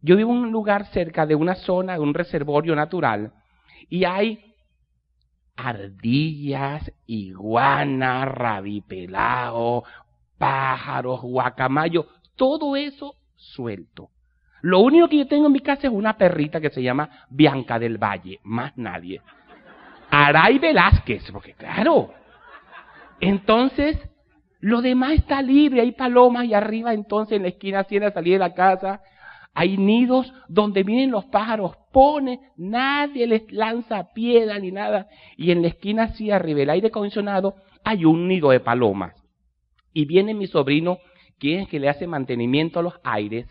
[0.01, 3.33] yo vivo en un lugar cerca de una zona, de un reservorio natural,
[3.89, 4.39] y hay
[5.57, 9.83] ardillas, iguanas, rabipelao,
[10.37, 14.11] pájaros, guacamayo, todo eso suelto.
[14.61, 17.79] Lo único que yo tengo en mi casa es una perrita que se llama Bianca
[17.79, 19.21] del Valle, más nadie.
[20.09, 22.13] Aray Velázquez, porque claro.
[23.19, 23.97] Entonces,
[24.59, 28.35] lo demás está libre, hay palomas y arriba entonces en la esquina así la salida
[28.35, 29.01] de la casa,
[29.53, 35.07] hay nidos donde vienen los pájaros, pone, nadie les lanza piedra ni nada.
[35.37, 39.13] Y en la esquina así arriba, el aire acondicionado, hay un nido de palomas.
[39.93, 40.99] Y viene mi sobrino,
[41.39, 43.47] quien es que le hace mantenimiento a los aires,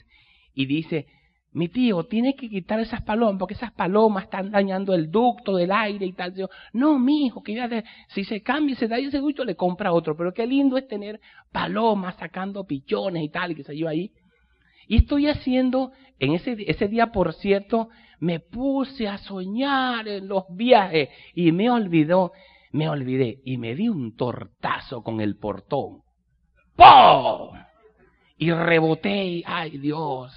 [0.59, 1.07] y dice,
[1.53, 5.71] mi tío, tiene que quitar esas palomas, porque esas palomas están dañando el ducto del
[5.71, 6.35] aire y tal.
[6.35, 7.69] Yo, no, mi hijo, que ya
[8.09, 10.17] si se cambia, se da ese ducto, le compra otro.
[10.17, 11.21] Pero qué lindo es tener
[11.53, 14.11] palomas sacando pichones y tal, que se yo ahí.
[14.89, 20.43] Y estoy haciendo, en ese, ese día, por cierto, me puse a soñar en los
[20.51, 22.33] viajes y me olvidó,
[22.73, 26.01] me olvidé y me di un tortazo con el portón.
[26.75, 27.57] ¡Pum!
[28.39, 30.33] Y reboté ay Dios,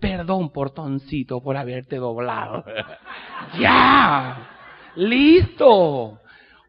[0.00, 2.64] Perdón, portoncito, por haberte doblado.
[3.60, 4.48] ya,
[4.96, 6.20] listo.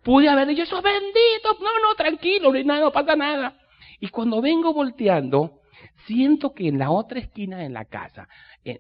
[0.04, 1.54] Pude haber dicho, eso bendito.
[1.62, 3.56] No, no, tranquilo, no, no pasa nada.
[4.00, 5.60] Y cuando vengo volteando,
[6.08, 8.28] siento que en la otra esquina de la casa,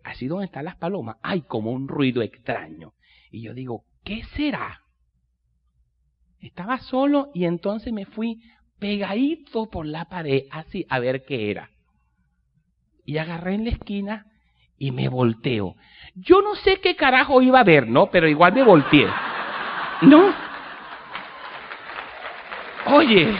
[0.03, 2.93] así donde están las palomas, hay como un ruido extraño.
[3.31, 4.81] Y yo digo, ¿qué será?
[6.39, 8.41] Estaba solo y entonces me fui
[8.79, 11.69] pegadito por la pared, así, a ver qué era.
[13.05, 14.25] Y agarré en la esquina
[14.79, 15.75] y me volteo.
[16.15, 18.07] Yo no sé qué carajo iba a ver, ¿no?
[18.07, 19.07] Pero igual me volteé.
[20.01, 20.33] ¿No?
[22.87, 23.35] Oye,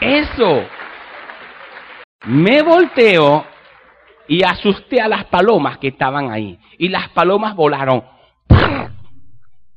[0.00, 0.66] eso.
[2.26, 3.46] Me volteo
[4.28, 6.58] y asusté a las palomas que estaban ahí.
[6.78, 8.04] Y las palomas volaron.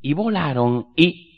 [0.01, 1.33] Y volaron y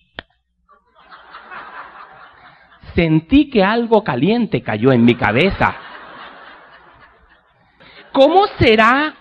[2.95, 5.75] sentí que algo caliente cayó en mi cabeza.
[8.15, 9.13] ¿Cómo será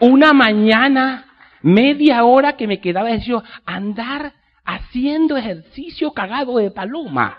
[0.00, 1.26] una mañana,
[1.62, 4.32] media hora que me quedaba yo andar
[4.64, 7.38] haciendo ejercicio cagado de paloma?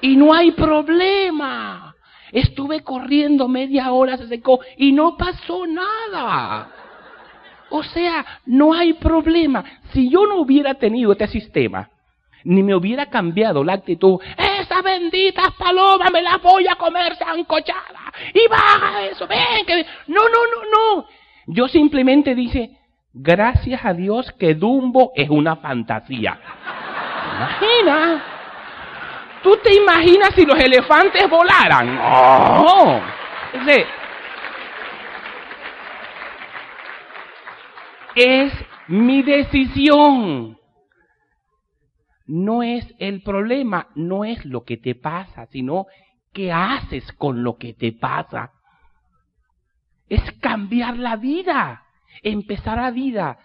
[0.00, 1.94] Y no hay problema.
[2.32, 6.70] Estuve corriendo media hora, se secó y no pasó nada.
[7.68, 9.62] O sea, no hay problema.
[9.92, 11.90] Si yo no hubiera tenido este sistema,
[12.42, 18.09] ni me hubiera cambiado la actitud, esas benditas palomas me las voy a comer sancochada.
[18.34, 19.86] Y baja eso, ven, que...
[20.06, 21.08] No, no, no, no.
[21.46, 22.78] Yo simplemente dije,
[23.12, 26.38] gracias a Dios que Dumbo es una fantasía.
[27.36, 28.24] Imagina.
[29.42, 31.98] ¿Tú te imaginas si los elefantes volaran?
[32.02, 33.00] ¡Oh!
[38.14, 38.52] es
[38.88, 40.58] mi decisión.
[42.26, 45.86] No es el problema, no es lo que te pasa, sino
[46.32, 48.52] qué haces con lo que te pasa.
[50.08, 51.84] Es cambiar la vida,
[52.22, 53.38] empezar la vida,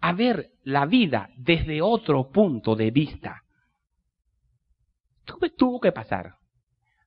[0.00, 3.42] a ver la vida desde otro punto de vista.
[5.56, 6.34] tuvo que pasar.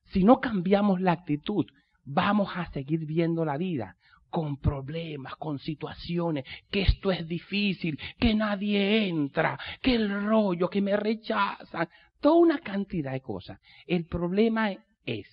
[0.06, 1.66] Si no cambiamos la actitud,
[2.04, 3.96] vamos a seguir viendo la vida
[4.32, 10.80] con problemas, con situaciones, que esto es difícil, que nadie entra, que el rollo, que
[10.80, 13.60] me rechazan, toda una cantidad de cosas.
[13.86, 14.72] El problema
[15.06, 15.26] es,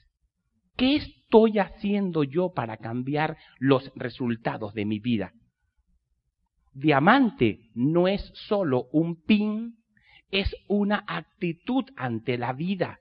[0.75, 5.33] ¿qué estoy haciendo yo para cambiar los resultados de mi vida?
[6.73, 9.75] Diamante no es solo un pin,
[10.31, 12.99] es una actitud ante la vida.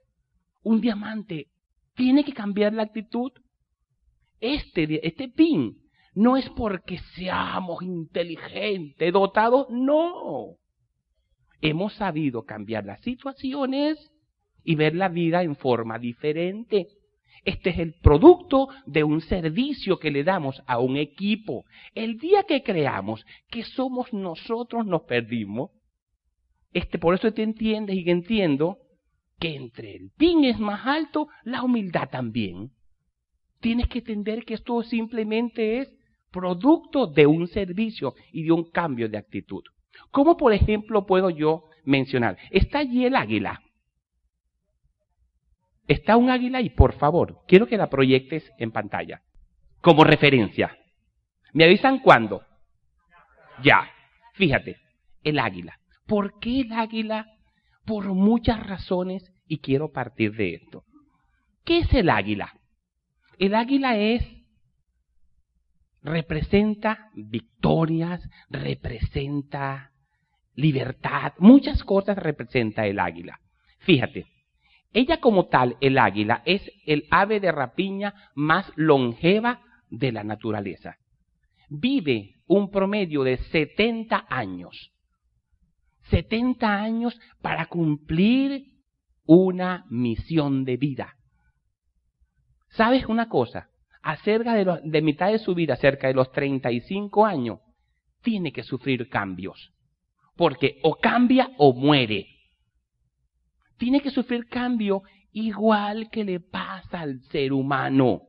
[0.63, 1.47] Un diamante
[1.95, 3.31] tiene que cambiar la actitud.
[4.39, 5.77] Este, este pin
[6.13, 10.55] no es porque seamos inteligentes, dotados, no.
[11.61, 13.97] Hemos sabido cambiar las situaciones
[14.63, 16.87] y ver la vida en forma diferente.
[17.45, 21.63] Este es el producto de un servicio que le damos a un equipo.
[21.95, 25.71] El día que creamos que somos nosotros, nos perdimos.
[26.73, 28.77] Este, por eso te entiendes y entiendo
[29.39, 32.71] que entre el pin es más alto, la humildad también.
[33.61, 35.93] Tienes que entender que esto simplemente es
[36.31, 39.63] producto de un servicio y de un cambio de actitud.
[40.11, 42.37] ¿Cómo, por ejemplo, puedo yo mencionar?
[42.51, 43.61] Está allí el águila.
[45.89, 49.23] Está un águila y por favor, quiero que la proyectes en pantalla
[49.81, 50.77] como referencia.
[51.51, 52.43] ¿Me avisan cuándo?
[53.63, 53.89] Ya.
[54.33, 54.77] Fíjate,
[55.23, 55.79] el águila.
[56.05, 57.25] ¿Por qué el águila?
[57.87, 60.83] Por muchas razones y quiero partir de esto.
[61.65, 62.53] ¿Qué es el águila?
[63.39, 64.23] El águila es
[66.03, 69.91] representa victorias, representa
[70.53, 73.39] libertad, muchas cosas representa el águila.
[73.79, 74.27] Fíjate,
[74.93, 80.97] ella como tal, el águila, es el ave de rapiña más longeva de la naturaleza.
[81.69, 84.91] Vive un promedio de 70 años.
[86.09, 88.65] 70 años para cumplir
[89.25, 91.15] una misión de vida.
[92.69, 93.69] ¿Sabes una cosa?
[94.01, 97.59] acerca de, de mitad de su vida, cerca de los 35 años,
[98.21, 99.71] tiene que sufrir cambios.
[100.35, 102.27] Porque o cambia o muere.
[103.79, 108.23] Tiene que sufrir cambio igual que le pasa al ser humano.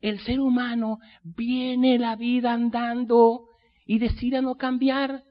[0.00, 3.46] El ser humano viene la vida andando
[3.86, 5.24] y decide no cambiar.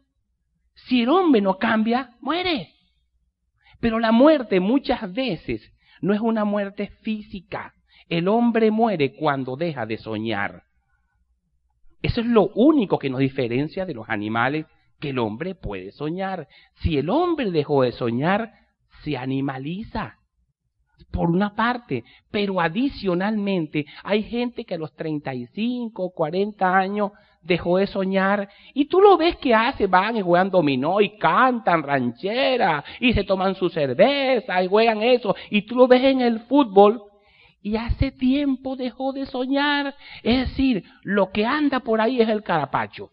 [0.73, 2.73] Si el hombre no cambia, muere.
[3.80, 5.62] Pero la muerte muchas veces
[6.02, 7.73] no es una muerte física,
[8.10, 10.63] el hombre muere cuando deja de soñar.
[12.02, 14.65] Eso es lo único que nos diferencia de los animales,
[15.00, 16.47] que el hombre puede soñar.
[16.76, 18.52] Si el hombre dejó de soñar,
[19.08, 20.17] se animaliza.
[21.12, 27.88] Por una parte, pero adicionalmente hay gente que a los 35, 40 años dejó de
[27.88, 33.13] soñar y tú lo ves que hace, van y juegan dominó y cantan ranchera y
[33.13, 37.04] se toman su cerveza y juegan eso y tú lo ves en el fútbol
[37.62, 39.96] y hace tiempo dejó de soñar.
[40.24, 43.12] Es decir, lo que anda por ahí es el carapacho.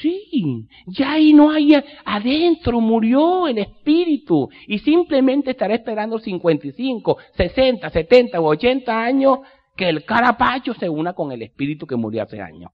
[0.00, 7.90] Sí, ya ahí no hay adentro, murió el espíritu y simplemente estará esperando 55, 60,
[7.90, 9.38] 70 o 80 años
[9.76, 12.72] que el carapacho se una con el espíritu que murió hace años.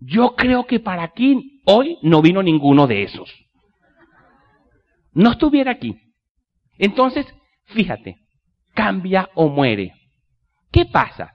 [0.00, 3.30] Yo creo que para aquí hoy no vino ninguno de esos.
[5.12, 5.96] No estuviera aquí.
[6.78, 7.26] Entonces,
[7.66, 8.16] fíjate,
[8.74, 9.92] cambia o muere.
[10.72, 11.32] ¿Qué pasa?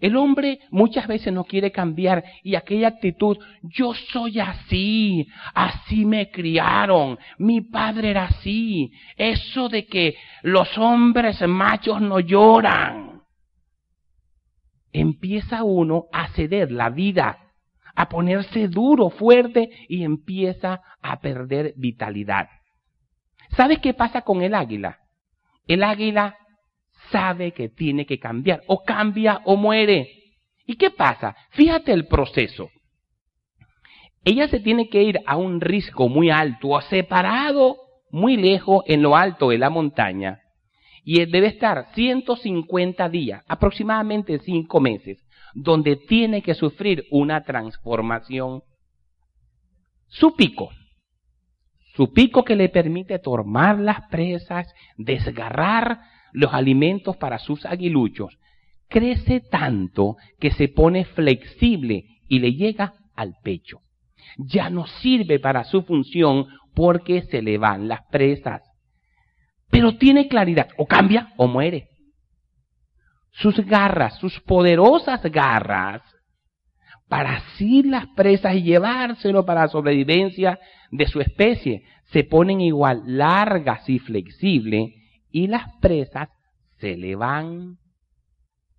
[0.00, 6.30] El hombre muchas veces no quiere cambiar y aquella actitud, yo soy así, así me
[6.30, 13.22] criaron, mi padre era así, eso de que los hombres machos no lloran.
[14.92, 17.38] Empieza uno a ceder la vida,
[17.96, 22.48] a ponerse duro, fuerte y empieza a perder vitalidad.
[23.56, 24.98] ¿Sabes qué pasa con el águila?
[25.66, 26.36] El águila
[27.10, 28.62] sabe que tiene que cambiar.
[28.66, 30.08] O cambia o muere.
[30.66, 31.36] ¿Y qué pasa?
[31.50, 32.70] Fíjate el proceso.
[34.24, 37.76] Ella se tiene que ir a un risco muy alto o separado
[38.10, 40.40] muy lejos en lo alto de la montaña.
[41.04, 48.62] Y debe estar 150 días, aproximadamente 5 meses, donde tiene que sufrir una transformación.
[50.08, 50.70] Su pico,
[51.94, 56.00] su pico que le permite tomar las presas, desgarrar
[56.32, 58.38] los alimentos para sus aguiluchos,
[58.88, 63.80] crece tanto que se pone flexible y le llega al pecho.
[64.38, 68.62] Ya no sirve para su función porque se le van las presas.
[69.70, 71.88] Pero tiene claridad, o cambia o muere.
[73.32, 76.02] Sus garras, sus poderosas garras,
[77.08, 80.58] para asir las presas y llevárselo para la sobrevivencia
[80.90, 84.90] de su especie, se ponen igual largas y flexibles
[85.30, 86.28] y las presas
[86.78, 87.78] se le van.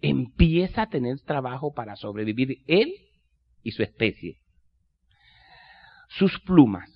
[0.02, 2.94] Empieza a tener trabajo para sobrevivir él
[3.64, 4.38] y su especie.
[6.08, 6.90] Sus plumas,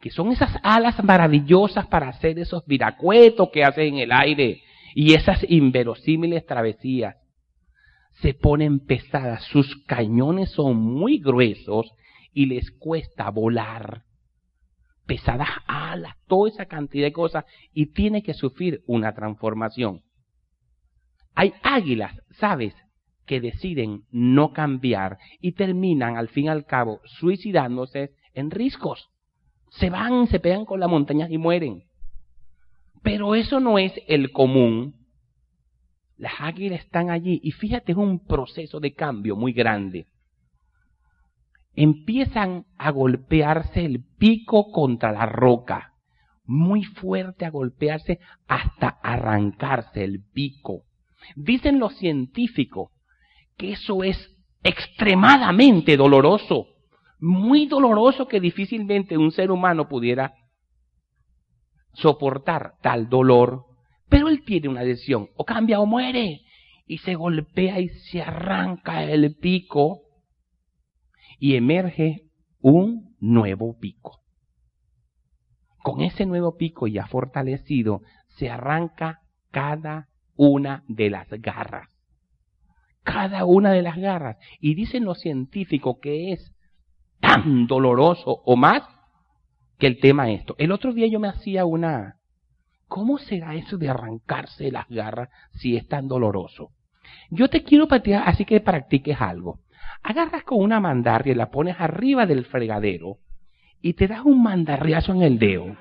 [0.00, 4.62] que son esas alas maravillosas para hacer esos viracuetos que hacen en el aire
[4.94, 7.16] y esas inverosímiles travesías,
[8.20, 11.92] se ponen pesadas, sus cañones son muy gruesos
[12.32, 14.04] y les cuesta volar
[15.06, 20.02] pesadas alas, toda esa cantidad de cosas, y tiene que sufrir una transformación.
[21.34, 22.74] Hay águilas, ¿sabes?,
[23.26, 29.08] que deciden no cambiar y terminan al fin y al cabo suicidándose en riscos.
[29.70, 31.84] Se van, se pegan con las montañas y mueren.
[33.02, 34.94] Pero eso no es el común.
[36.18, 40.06] Las águilas están allí y fíjate, es un proceso de cambio muy grande
[41.76, 45.92] empiezan a golpearse el pico contra la roca,
[46.44, 50.82] muy fuerte a golpearse hasta arrancarse el pico.
[51.36, 52.90] Dicen los científicos
[53.56, 54.30] que eso es
[54.62, 56.66] extremadamente doloroso,
[57.20, 60.34] muy doloroso que difícilmente un ser humano pudiera
[61.94, 63.64] soportar tal dolor,
[64.08, 66.42] pero él tiene una decisión, o cambia o muere,
[66.86, 70.03] y se golpea y se arranca el pico
[71.44, 72.22] y emerge
[72.62, 74.22] un nuevo pico.
[75.82, 79.20] Con ese nuevo pico ya fortalecido se arranca
[79.50, 81.90] cada una de las garras.
[83.02, 84.38] Cada una de las garras.
[84.58, 86.50] Y dicen los científicos que es
[87.20, 88.82] tan doloroso o más
[89.78, 90.54] que el tema esto.
[90.56, 92.20] El otro día yo me hacía una...
[92.88, 96.70] ¿Cómo será eso de arrancarse las garras si es tan doloroso?
[97.28, 99.60] Yo te quiero patear, así que practiques algo
[100.04, 103.16] agarras con una mandarria y la pones arriba del fregadero
[103.80, 105.76] y te das un mandarriazo en el dedo.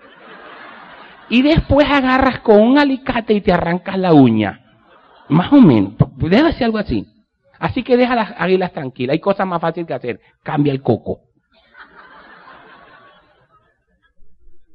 [1.29, 4.61] Y después agarras con un alicate y te arrancas la uña.
[5.29, 5.93] Más o menos.
[6.17, 7.07] Debe ser algo así.
[7.59, 9.13] Así que deja las águilas tranquilas.
[9.13, 10.19] Hay cosas más fáciles que hacer.
[10.43, 11.21] Cambia el coco.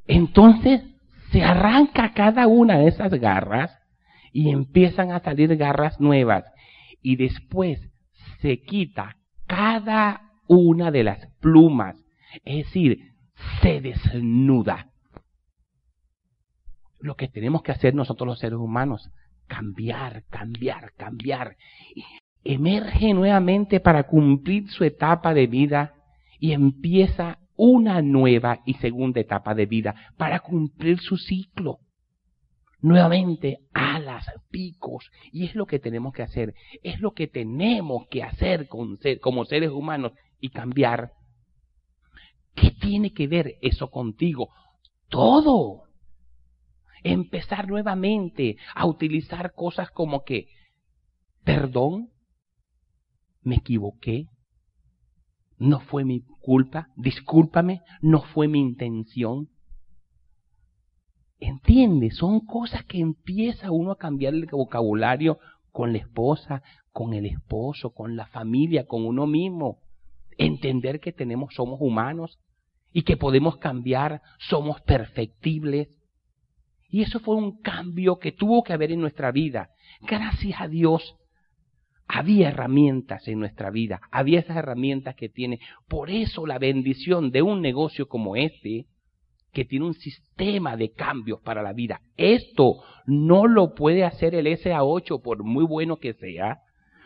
[0.06, 0.82] Entonces
[1.30, 3.78] se arranca cada una de esas garras
[4.32, 6.44] y empiezan a salir garras nuevas.
[7.02, 7.78] Y después
[8.40, 9.18] se quita
[9.48, 11.96] cada una de las plumas,
[12.44, 13.14] es decir,
[13.60, 14.90] se desnuda.
[17.00, 19.10] Lo que tenemos que hacer nosotros los seres humanos,
[19.46, 21.56] cambiar, cambiar, cambiar.
[22.44, 25.94] Emerge nuevamente para cumplir su etapa de vida
[26.38, 31.80] y empieza una nueva y segunda etapa de vida para cumplir su ciclo
[32.80, 35.10] nuevamente alas, picos.
[35.32, 36.54] Y es lo que tenemos que hacer.
[36.82, 41.12] Es lo que tenemos que hacer como seres humanos y cambiar.
[42.54, 44.48] ¿Qué tiene que ver eso contigo?
[45.08, 45.82] Todo.
[47.04, 50.48] Empezar nuevamente a utilizar cosas como que,
[51.44, 52.10] perdón,
[53.42, 54.26] me equivoqué,
[55.58, 59.48] no fue mi culpa, discúlpame, no fue mi intención.
[61.40, 65.38] Entiende, son cosas que empieza uno a cambiar el vocabulario
[65.70, 66.62] con la esposa,
[66.92, 69.78] con el esposo, con la familia, con uno mismo.
[70.36, 72.38] Entender que tenemos, somos humanos
[72.92, 75.88] y que podemos cambiar, somos perfectibles.
[76.90, 79.70] Y eso fue un cambio que tuvo que haber en nuestra vida.
[80.00, 81.16] Gracias a Dios
[82.08, 85.60] había herramientas en nuestra vida, había esas herramientas que tiene.
[85.86, 88.86] Por eso la bendición de un negocio como este
[89.52, 92.00] que tiene un sistema de cambios para la vida.
[92.16, 96.60] Esto no lo puede hacer el SA8 por muy bueno que sea,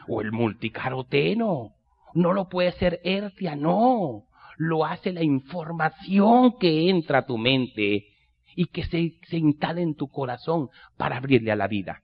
[0.08, 1.72] o el multicaroteno.
[2.14, 4.24] No lo puede hacer Ertia, no.
[4.58, 8.06] Lo hace la información que entra a tu mente
[8.54, 12.02] y que se, se instala en tu corazón para abrirle a la vida.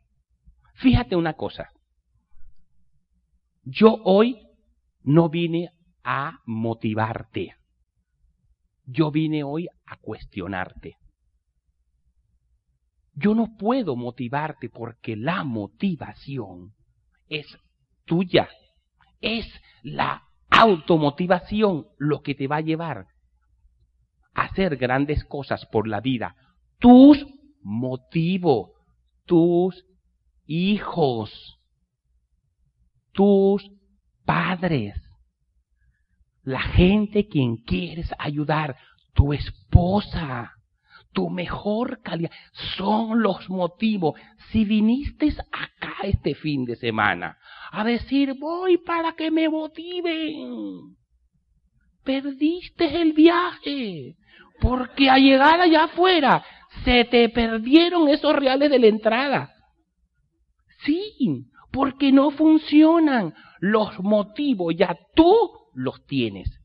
[0.75, 1.69] Fíjate una cosa.
[3.65, 4.39] Yo hoy
[5.03, 5.71] no vine
[6.05, 7.58] a motivarte.
[8.91, 10.97] Yo vine hoy a cuestionarte.
[13.13, 16.73] Yo no puedo motivarte porque la motivación
[17.29, 17.47] es
[18.07, 18.49] tuya.
[19.21, 19.47] Es
[19.83, 23.07] la automotivación lo que te va a llevar
[24.33, 26.35] a hacer grandes cosas por la vida.
[26.79, 27.27] Tus
[27.61, 28.71] motivos,
[29.27, 29.85] tus
[30.47, 31.59] hijos,
[33.13, 33.71] tus
[34.25, 34.95] padres,
[36.49, 38.77] la gente quien quieres ayudar,
[39.15, 40.53] tu esposa,
[41.13, 42.31] tu mejor calidad,
[42.77, 44.19] son los motivos.
[44.51, 47.37] Si viniste acá este fin de semana
[47.71, 50.97] a decir voy para que me motiven,
[52.03, 54.17] perdiste el viaje,
[54.61, 56.43] porque al llegar allá afuera
[56.85, 59.51] se te perdieron esos reales de la entrada.
[60.85, 63.35] Sí, porque no funcionan.
[63.61, 66.61] Los motivos ya tú los tienes.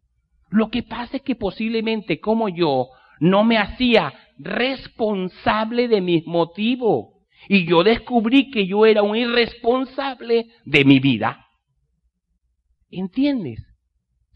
[0.49, 2.87] Lo que pasa es que posiblemente como yo
[3.19, 7.07] no me hacía responsable de mis motivos.
[7.47, 11.45] Y yo descubrí que yo era un irresponsable de mi vida.
[12.89, 13.59] ¿Entiendes?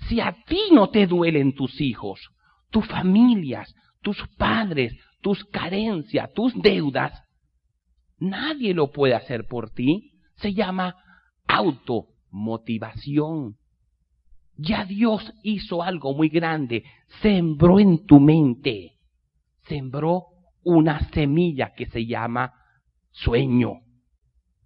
[0.07, 2.19] Si a ti no te duelen tus hijos,
[2.69, 7.13] tus familias, tus padres, tus carencias, tus deudas,
[8.19, 10.11] nadie lo puede hacer por ti.
[10.35, 10.95] Se llama
[11.47, 13.55] automotivación.
[14.57, 16.83] Ya Dios hizo algo muy grande,
[17.21, 18.93] sembró en tu mente,
[19.67, 20.25] sembró
[20.63, 22.53] una semilla que se llama
[23.11, 23.81] sueño.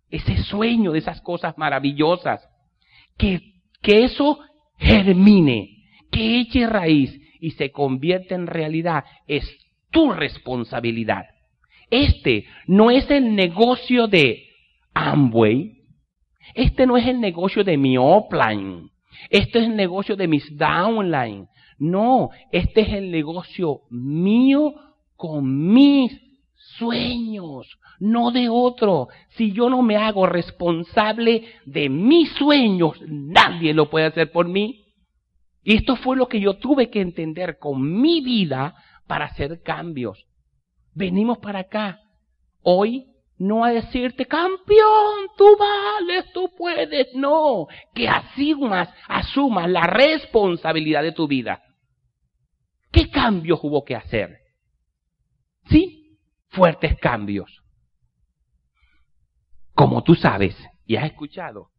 [0.10, 2.42] Ese sueño de esas cosas maravillosas,
[3.18, 4.40] que, que eso
[4.78, 9.46] germine, que eche raíz y se convierte en realidad, es
[9.90, 11.26] tu responsabilidad.
[11.90, 14.46] Este no es el negocio de
[14.94, 15.82] Amway,
[16.56, 18.91] este no es el negocio de mi offline,
[19.30, 21.48] este es el negocio de mis downline.
[21.78, 24.74] No, este es el negocio mío
[25.16, 26.12] con mis
[26.78, 27.68] sueños,
[28.00, 29.08] no de otro.
[29.30, 34.86] Si yo no me hago responsable de mis sueños, nadie lo puede hacer por mí.
[35.64, 38.76] Y esto fue lo que yo tuve que entender con mi vida
[39.08, 40.26] para hacer cambios.
[40.94, 42.00] Venimos para acá
[42.64, 43.11] hoy
[43.42, 47.08] no a decirte, campeón, tú vales, tú puedes.
[47.16, 47.66] No,
[47.96, 51.60] que asumas, asumas la responsabilidad de tu vida.
[52.92, 54.38] ¿Qué cambios hubo que hacer?
[55.72, 56.20] Sí,
[56.50, 57.64] fuertes cambios.
[59.74, 61.72] Como tú sabes y has escuchado,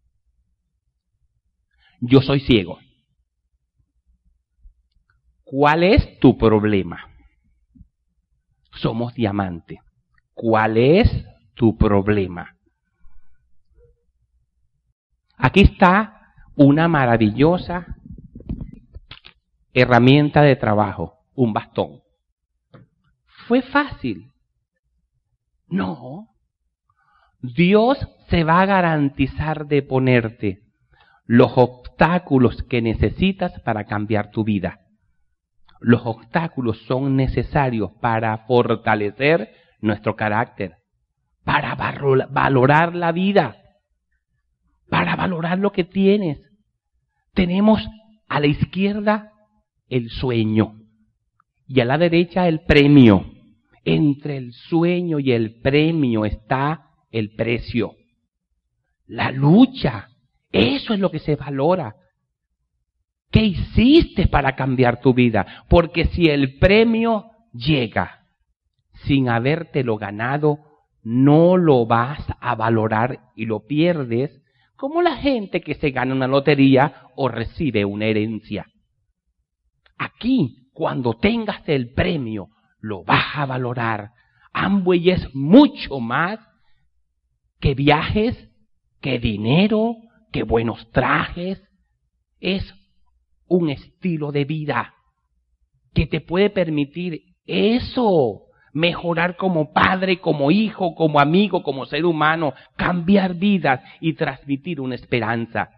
[2.01, 2.81] yo soy ciego.
[5.45, 7.09] ¿Cuál es tu problema?
[8.73, 9.79] Somos diamante.
[10.35, 11.09] ¿Cuál es
[11.55, 12.57] tu problema?
[15.37, 17.87] Aquí está una maravillosa
[19.75, 22.01] herramienta de trabajo, un bastón.
[23.49, 24.31] ¿Fue fácil?
[25.67, 26.29] No.
[27.41, 27.99] Dios
[28.29, 30.61] se va a garantizar de ponerte
[31.25, 34.81] los obstáculos que necesitas para cambiar tu vida.
[35.81, 39.51] Los obstáculos son necesarios para fortalecer
[39.81, 40.77] nuestro carácter,
[41.45, 43.57] para valorar la vida,
[44.89, 46.41] para valorar lo que tienes.
[47.35, 47.81] Tenemos
[48.29, 49.33] a la izquierda
[49.89, 50.75] el sueño
[51.67, 53.27] y a la derecha el premio.
[53.85, 57.97] Entre el sueño y el premio está el precio.
[59.07, 60.09] La lucha,
[60.53, 61.97] eso es lo que se valora.
[63.33, 65.65] ¿Qué hiciste para cambiar tu vida?
[65.69, 68.21] Porque si el premio llega
[69.07, 70.59] sin habértelo ganado,
[71.03, 74.43] no lo vas a valorar y lo pierdes
[74.77, 78.67] como la gente que se gana una lotería o recibe una herencia.
[79.97, 82.49] Aquí, cuando tengas el premio,
[82.81, 84.11] lo vas a valorar.
[84.53, 86.41] Amway es mucho más
[87.61, 88.49] que viajes,
[89.01, 89.95] que dinero,
[90.33, 91.63] que buenos trajes.
[92.41, 92.75] Es
[93.47, 94.95] un estilo de vida
[95.95, 98.43] que te puede permitir eso,
[98.73, 104.95] mejorar como padre, como hijo, como amigo, como ser humano, cambiar vidas y transmitir una
[104.95, 105.71] esperanza.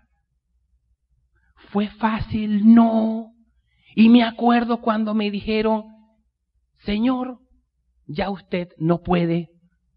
[1.70, 2.74] ¿Fue fácil?
[2.74, 3.32] No.
[3.96, 5.84] Y me acuerdo cuando me dijeron,
[6.84, 7.38] Señor,
[8.06, 9.50] ya usted no puede.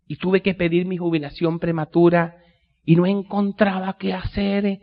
[0.07, 2.37] Y tuve que pedir mi jubilación prematura
[2.83, 4.79] y no encontraba qué hacer.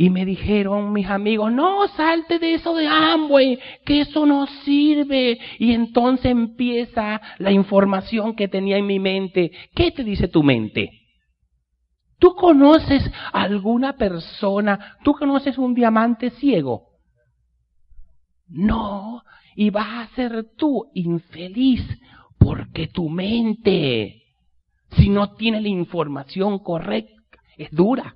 [0.00, 5.40] Y me dijeron mis amigos, no, salte de eso de Amway, que eso no sirve.
[5.58, 9.50] Y entonces empieza la información que tenía en mi mente.
[9.74, 10.92] ¿Qué te dice tu mente?
[12.20, 16.90] ¿Tú conoces alguna persona, tú conoces un diamante ciego?
[18.46, 19.24] No,
[19.56, 21.82] y vas a ser tú infeliz
[22.38, 24.22] porque tu mente,
[24.92, 28.14] si no tiene la información correcta, es dura,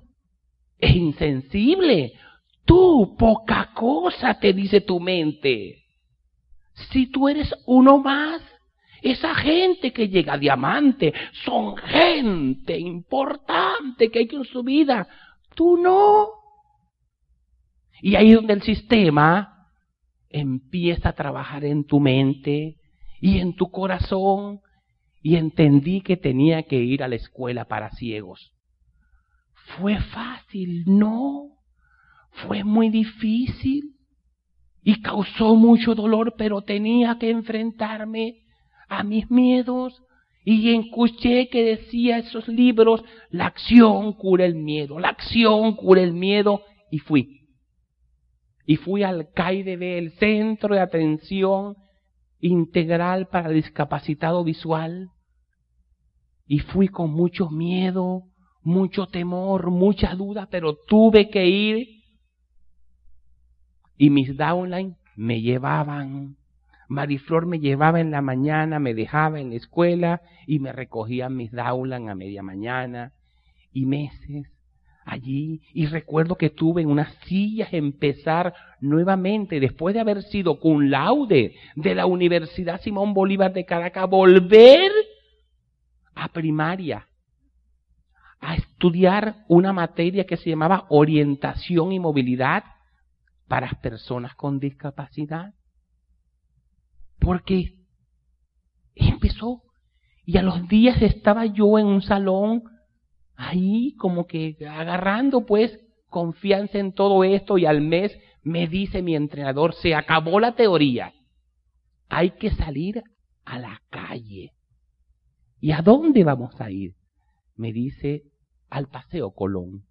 [0.83, 2.13] es insensible.
[2.65, 5.83] Tú, poca cosa, te dice tu mente.
[6.91, 8.41] Si tú eres uno más,
[9.01, 11.13] esa gente que llega a diamante
[11.45, 15.07] son gente importante que hay que en su vida.
[15.55, 16.27] Tú no.
[18.01, 19.67] Y ahí es donde el sistema
[20.29, 22.77] empieza a trabajar en tu mente
[23.19, 24.61] y en tu corazón.
[25.21, 28.52] Y entendí que tenía que ir a la escuela para ciegos.
[29.77, 30.83] ¿Fue fácil?
[30.85, 31.49] No.
[32.47, 33.95] Fue muy difícil
[34.83, 38.43] y causó mucho dolor, pero tenía que enfrentarme
[38.89, 40.01] a mis miedos.
[40.45, 46.13] Y escuché que decía esos libros, la acción cura el miedo, la acción cura el
[46.13, 47.47] miedo, y fui.
[48.65, 51.75] Y fui al CAIDB, el Centro de Atención
[52.39, 55.11] Integral para Discapacitado Visual,
[56.45, 58.23] y fui con mucho miedo,
[58.63, 61.87] mucho temor, mucha duda, pero tuve que ir.
[63.97, 66.35] Y mis downline me llevaban
[66.93, 71.51] Mariflor me llevaba en la mañana, me dejaba en la escuela y me recogía mis
[71.51, 73.13] daulan a media mañana
[73.71, 74.47] y meses
[75.05, 75.61] allí.
[75.73, 81.55] Y recuerdo que tuve en unas sillas empezar nuevamente, después de haber sido cum laude
[81.75, 84.91] de la Universidad Simón Bolívar de Caracas, volver
[86.15, 87.07] a primaria
[88.83, 92.65] estudiar una materia que se llamaba orientación y movilidad
[93.47, 95.53] para personas con discapacidad.
[97.17, 97.75] Porque
[98.93, 99.61] empezó
[100.25, 102.63] y a los días estaba yo en un salón
[103.37, 105.79] ahí como que agarrando pues
[106.09, 108.11] confianza en todo esto y al mes
[108.41, 111.13] me dice mi entrenador, se acabó la teoría,
[112.09, 113.01] hay que salir
[113.45, 114.51] a la calle.
[115.61, 116.95] ¿Y a dónde vamos a ir?
[117.55, 118.32] Me dice,
[118.73, 119.83] al Paseo Colón.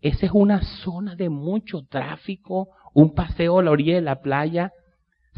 [0.00, 4.72] Esa es una zona de mucho tráfico, un paseo a la orilla de la playa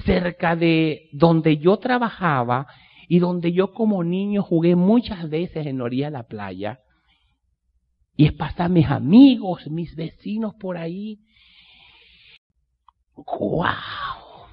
[0.05, 2.67] cerca de donde yo trabajaba
[3.09, 6.81] y donde yo como niño jugué muchas veces en orilla de la playa.
[8.17, 11.19] Y es pasar mis amigos, mis vecinos por ahí.
[13.17, 14.47] ¡Guau!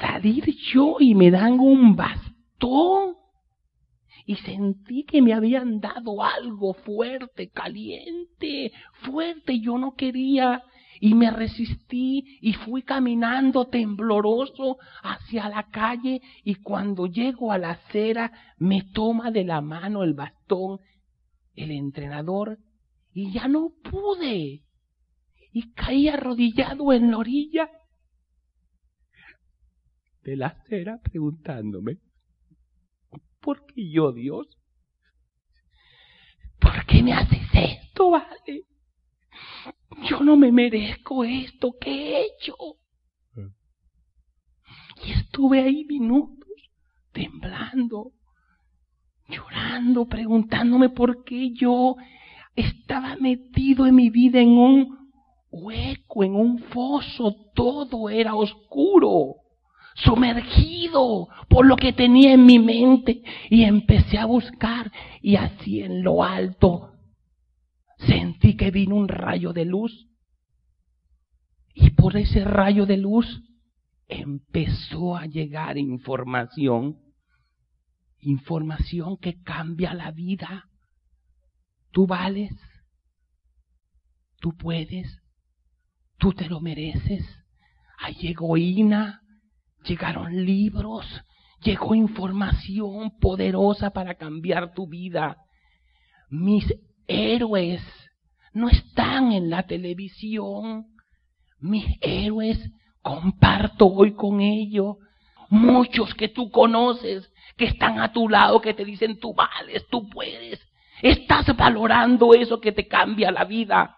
[0.00, 3.14] Salir yo y me dan un bastón.
[4.26, 8.72] Y sentí que me habían dado algo fuerte, caliente,
[9.04, 9.60] fuerte.
[9.60, 10.62] Yo no quería
[11.00, 17.72] y me resistí y fui caminando tembloroso hacia la calle y cuando llego a la
[17.72, 20.80] acera me toma de la mano el bastón
[21.54, 22.58] el entrenador
[23.12, 24.62] y ya no pude
[25.52, 27.70] y caí arrodillado en la orilla
[30.22, 31.98] de la acera preguntándome
[33.46, 34.48] ¿por qué yo Dios?
[36.58, 38.64] ¿por qué me haces esto, vale?
[40.10, 42.56] yo no me merezco esto que he hecho.
[45.04, 46.48] Y estuve ahí minutos,
[47.12, 48.10] temblando,
[49.28, 51.94] llorando, preguntándome por qué yo
[52.56, 55.12] estaba metido en mi vida en un
[55.50, 59.36] hueco, en un foso, todo era oscuro,
[59.96, 66.02] sumergido por lo que tenía en mi mente y empecé a buscar y así en
[66.02, 66.92] lo alto
[67.98, 70.08] sentí que vino un rayo de luz.
[71.74, 73.42] Y por ese rayo de luz
[74.08, 76.98] empezó a llegar información,
[78.20, 80.70] información que cambia la vida.
[81.90, 82.52] Tú vales,
[84.40, 85.22] tú puedes,
[86.18, 87.24] tú te lo mereces.
[88.20, 89.20] Llegó Ina,
[89.86, 91.06] llegaron libros,
[91.62, 95.36] llegó información poderosa para cambiar tu vida.
[96.28, 96.64] Mis
[97.06, 97.82] héroes
[98.52, 100.86] no están en la televisión.
[101.60, 102.58] Mis héroes
[103.02, 104.96] comparto hoy con ellos.
[105.48, 110.08] Muchos que tú conoces, que están a tu lado, que te dicen tú vales, tú
[110.08, 110.60] puedes.
[111.02, 113.96] Estás valorando eso que te cambia la vida.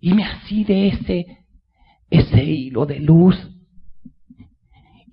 [0.00, 1.26] Y me así de ese,
[2.10, 3.36] ese hilo de luz.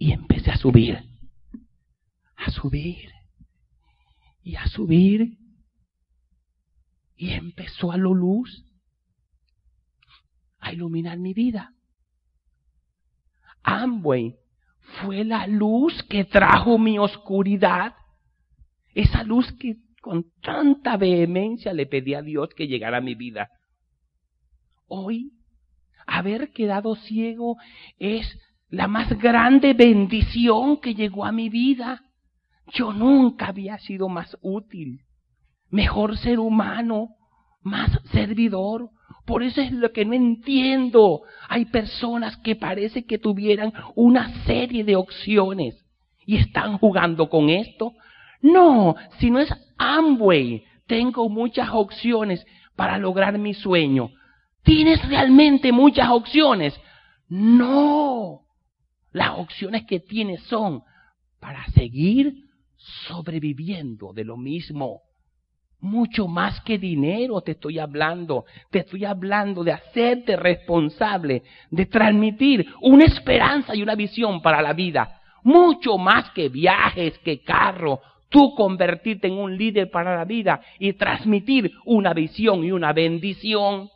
[0.04, 1.00] Y empecé a subir,
[2.36, 3.10] a subir
[4.42, 5.38] y a subir
[7.16, 8.66] y empezó a la luz
[10.60, 11.74] a iluminar mi vida.
[13.64, 14.36] Amway
[15.00, 17.96] fue la luz que trajo mi oscuridad.
[18.94, 23.50] Esa luz que con tanta vehemencia le pedí a Dios que llegara a mi vida.
[24.86, 25.32] Hoy,
[26.06, 27.56] haber quedado ciego
[28.00, 28.28] es
[28.74, 32.02] la más grande bendición que llegó a mi vida.
[32.74, 35.02] Yo nunca había sido más útil,
[35.70, 37.10] mejor ser humano,
[37.62, 38.90] más servidor.
[39.28, 41.22] Por eso es lo que no entiendo.
[41.50, 45.86] Hay personas que parece que tuvieran una serie de opciones
[46.26, 47.94] y están jugando con esto.
[48.42, 52.44] No, si no es Amway, tengo muchas opciones
[52.76, 54.10] para lograr mi sueño.
[54.64, 56.74] ¿Tienes realmente muchas opciones?
[57.30, 58.43] No.
[59.14, 60.82] Las opciones que tienes son
[61.40, 62.34] para seguir
[63.08, 65.02] sobreviviendo de lo mismo.
[65.80, 68.46] Mucho más que dinero te estoy hablando.
[68.72, 74.74] Te estoy hablando de hacerte responsable, de transmitir una esperanza y una visión para la
[74.74, 75.22] vida.
[75.44, 78.00] Mucho más que viajes, que carro.
[78.30, 83.90] Tú convertirte en un líder para la vida y transmitir una visión y una bendición.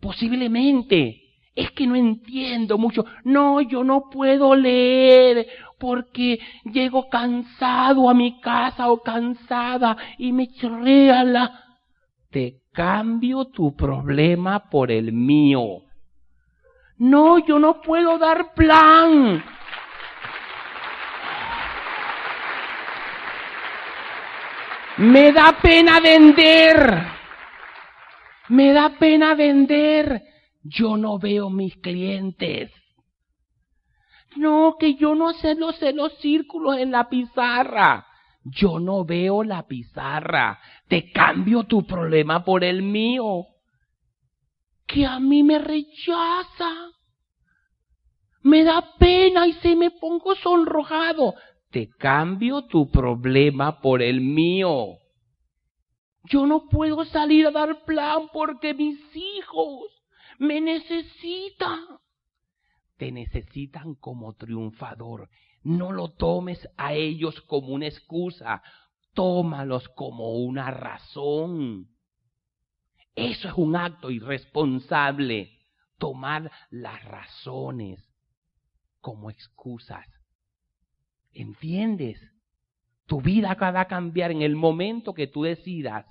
[0.00, 1.27] Posiblemente
[1.58, 3.04] es que no entiendo mucho.
[3.24, 5.44] No, yo no puedo leer
[5.76, 11.64] porque llego cansado a mi casa o cansada y me chorrea la...
[12.30, 15.82] Te cambio tu problema por el mío.
[16.98, 19.42] No, yo no puedo dar plan.
[24.98, 27.02] Me da pena vender.
[28.48, 32.70] Me da pena vender yo no veo mis clientes.
[34.36, 38.06] No, que yo no sé los, los círculos en la pizarra.
[38.44, 40.60] Yo no veo la pizarra.
[40.88, 43.46] Te cambio tu problema por el mío.
[44.86, 46.90] Que a mí me rechaza.
[48.42, 51.34] Me da pena y se me pongo sonrojado.
[51.70, 54.98] Te cambio tu problema por el mío.
[56.24, 59.97] Yo no puedo salir a dar plan porque mis hijos
[60.38, 62.00] me necesita.
[62.96, 65.28] Te necesitan como triunfador.
[65.62, 68.62] No lo tomes a ellos como una excusa,
[69.14, 71.88] tómalos como una razón.
[73.14, 75.58] Eso es un acto irresponsable,
[75.98, 78.08] tomar las razones
[79.00, 80.06] como excusas.
[81.32, 82.20] ¿Entiendes?
[83.06, 86.06] Tu vida va a cambiar en el momento que tú decidas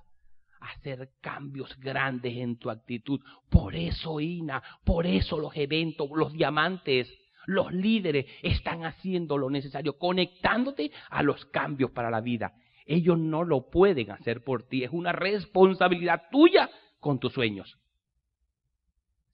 [0.59, 3.19] hacer cambios grandes en tu actitud.
[3.49, 7.11] Por eso, Ina, por eso los eventos, los diamantes,
[7.45, 12.53] los líderes están haciendo lo necesario, conectándote a los cambios para la vida.
[12.85, 17.77] Ellos no lo pueden hacer por ti, es una responsabilidad tuya con tus sueños.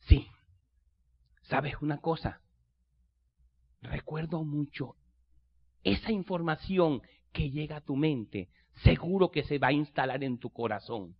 [0.02, 0.28] Sí,
[1.44, 2.42] ¿sabes una cosa?
[3.82, 4.96] Recuerdo mucho
[5.84, 7.02] esa información
[7.32, 8.50] que llega a tu mente
[8.84, 11.16] seguro que se va a instalar en tu corazón.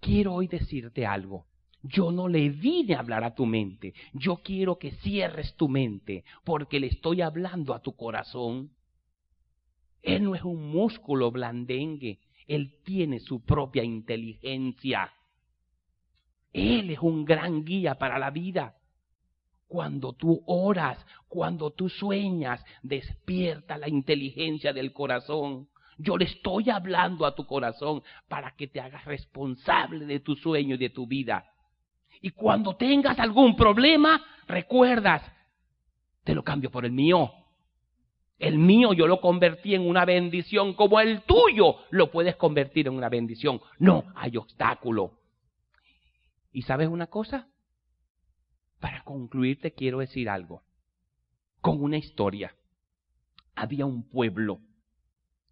[0.00, 1.46] Quiero hoy decirte algo.
[1.82, 3.94] Yo no le vine a hablar a tu mente.
[4.12, 8.70] Yo quiero que cierres tu mente porque le estoy hablando a tu corazón.
[10.02, 12.20] Él no es un músculo blandengue.
[12.46, 15.12] Él tiene su propia inteligencia.
[16.52, 18.76] Él es un gran guía para la vida.
[19.66, 25.68] Cuando tú oras, cuando tú sueñas, despierta la inteligencia del corazón.
[25.98, 30.74] Yo le estoy hablando a tu corazón para que te hagas responsable de tu sueño
[30.74, 31.50] y de tu vida.
[32.20, 35.22] Y cuando tengas algún problema, recuerdas,
[36.24, 37.30] te lo cambio por el mío.
[38.38, 42.94] El mío yo lo convertí en una bendición, como el tuyo lo puedes convertir en
[42.94, 43.60] una bendición.
[43.78, 45.18] No hay obstáculo.
[46.52, 47.48] ¿Y sabes una cosa?
[48.80, 50.62] Para concluir te quiero decir algo.
[51.62, 52.54] Con una historia.
[53.54, 54.60] Había un pueblo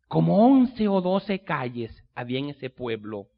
[0.09, 3.29] como once o doce calles había en ese pueblo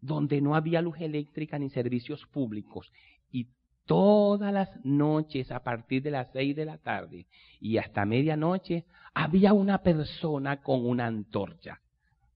[0.00, 2.90] donde no había luz eléctrica ni servicios públicos.
[3.30, 3.48] Y
[3.84, 7.26] todas las noches, a partir de las seis de la tarde
[7.60, 11.80] y hasta medianoche, había una persona con una antorcha,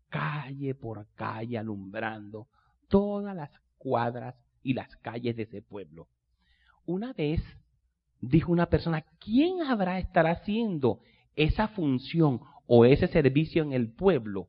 [0.09, 2.49] calle por calle, alumbrando
[2.89, 6.09] todas las cuadras y las calles de ese pueblo.
[6.87, 7.43] Una vez
[8.21, 11.01] dijo una persona, ¿quién habrá estar haciendo
[11.37, 14.49] esa función o ese servicio en el pueblo.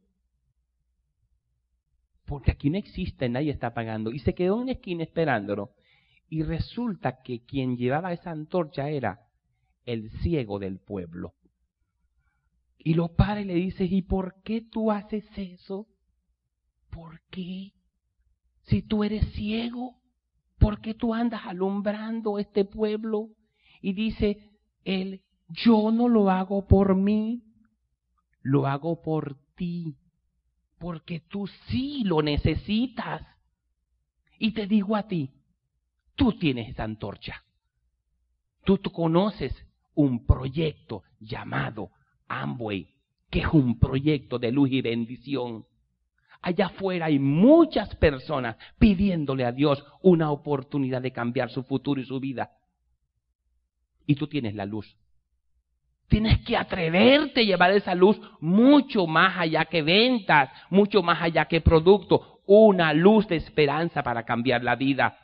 [2.26, 4.11] Porque aquí no existe, nadie está pagando.
[4.11, 5.72] Y se quedó en la esquina esperándolo.
[6.28, 9.20] Y resulta que quien llevaba esa antorcha era
[9.86, 11.34] el ciego del pueblo.
[12.80, 15.88] Y lo para y le dice, ¿y por qué tú haces eso?
[16.89, 17.74] ¿Por qué?
[18.63, 19.97] Si tú eres ciego,
[20.57, 23.30] ¿por qué tú andas alumbrando este pueblo?
[23.82, 24.51] Y dice
[24.84, 27.43] él, yo no lo hago por mí,
[28.46, 29.96] lo hago por ti,
[30.78, 33.26] porque tú sí lo necesitas.
[34.38, 35.32] Y te digo a ti,
[36.14, 37.43] tú tienes esa antorcha.
[38.64, 39.52] Tú, conoces
[39.96, 41.89] un proyecto llamado
[42.28, 42.88] Amway,
[43.32, 45.66] que es un proyecto de luz y bendición.
[46.39, 52.06] Allá afuera hay muchas personas pidiéndole a Dios una oportunidad de cambiar su futuro y
[52.06, 52.52] su vida.
[54.06, 54.96] Y tú tienes la luz.
[56.08, 61.45] Tienes que atreverte a llevar esa luz mucho más allá que ventas, mucho más allá
[61.45, 65.18] que producto, una luz de esperanza para cambiar la vida,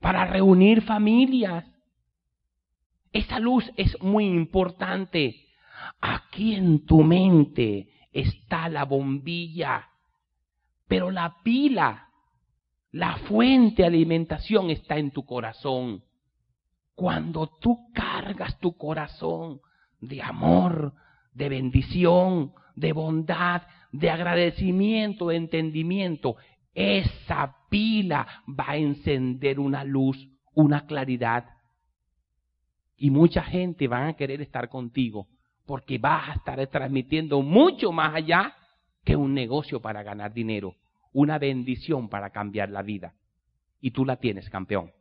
[0.00, 1.66] para reunir familias.
[3.12, 5.46] Esa luz es muy importante.
[6.00, 9.88] Aquí en tu mente está la bombilla,
[10.88, 12.08] pero la pila,
[12.90, 16.02] la fuente de alimentación está en tu corazón.
[16.94, 19.60] Cuando tú cargas tu corazón
[20.00, 20.94] de amor,
[21.32, 23.62] de bendición, de bondad,
[23.92, 26.36] de agradecimiento, de entendimiento,
[26.74, 31.46] esa pila va a encender una luz, una claridad.
[32.96, 35.28] Y mucha gente va a querer estar contigo
[35.66, 38.54] porque vas a estar transmitiendo mucho más allá
[39.04, 40.76] que un negocio para ganar dinero,
[41.12, 43.14] una bendición para cambiar la vida.
[43.80, 44.92] Y tú la tienes, campeón.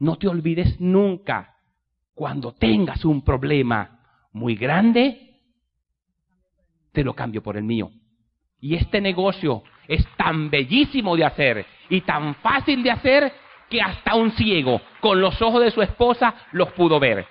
[0.00, 1.56] No te olvides nunca,
[2.14, 4.00] cuando tengas un problema
[4.32, 5.30] muy grande,
[6.92, 7.90] te lo cambio por el mío.
[8.60, 13.32] Y este negocio es tan bellísimo de hacer y tan fácil de hacer
[13.68, 17.26] que hasta un ciego con los ojos de su esposa los pudo ver.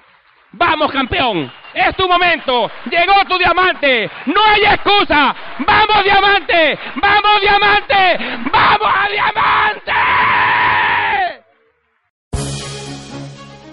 [0.51, 8.17] Vamos campeón, es tu momento, llegó tu diamante, no hay excusa, vamos diamante, vamos diamante,
[8.51, 10.48] vamos a diamante.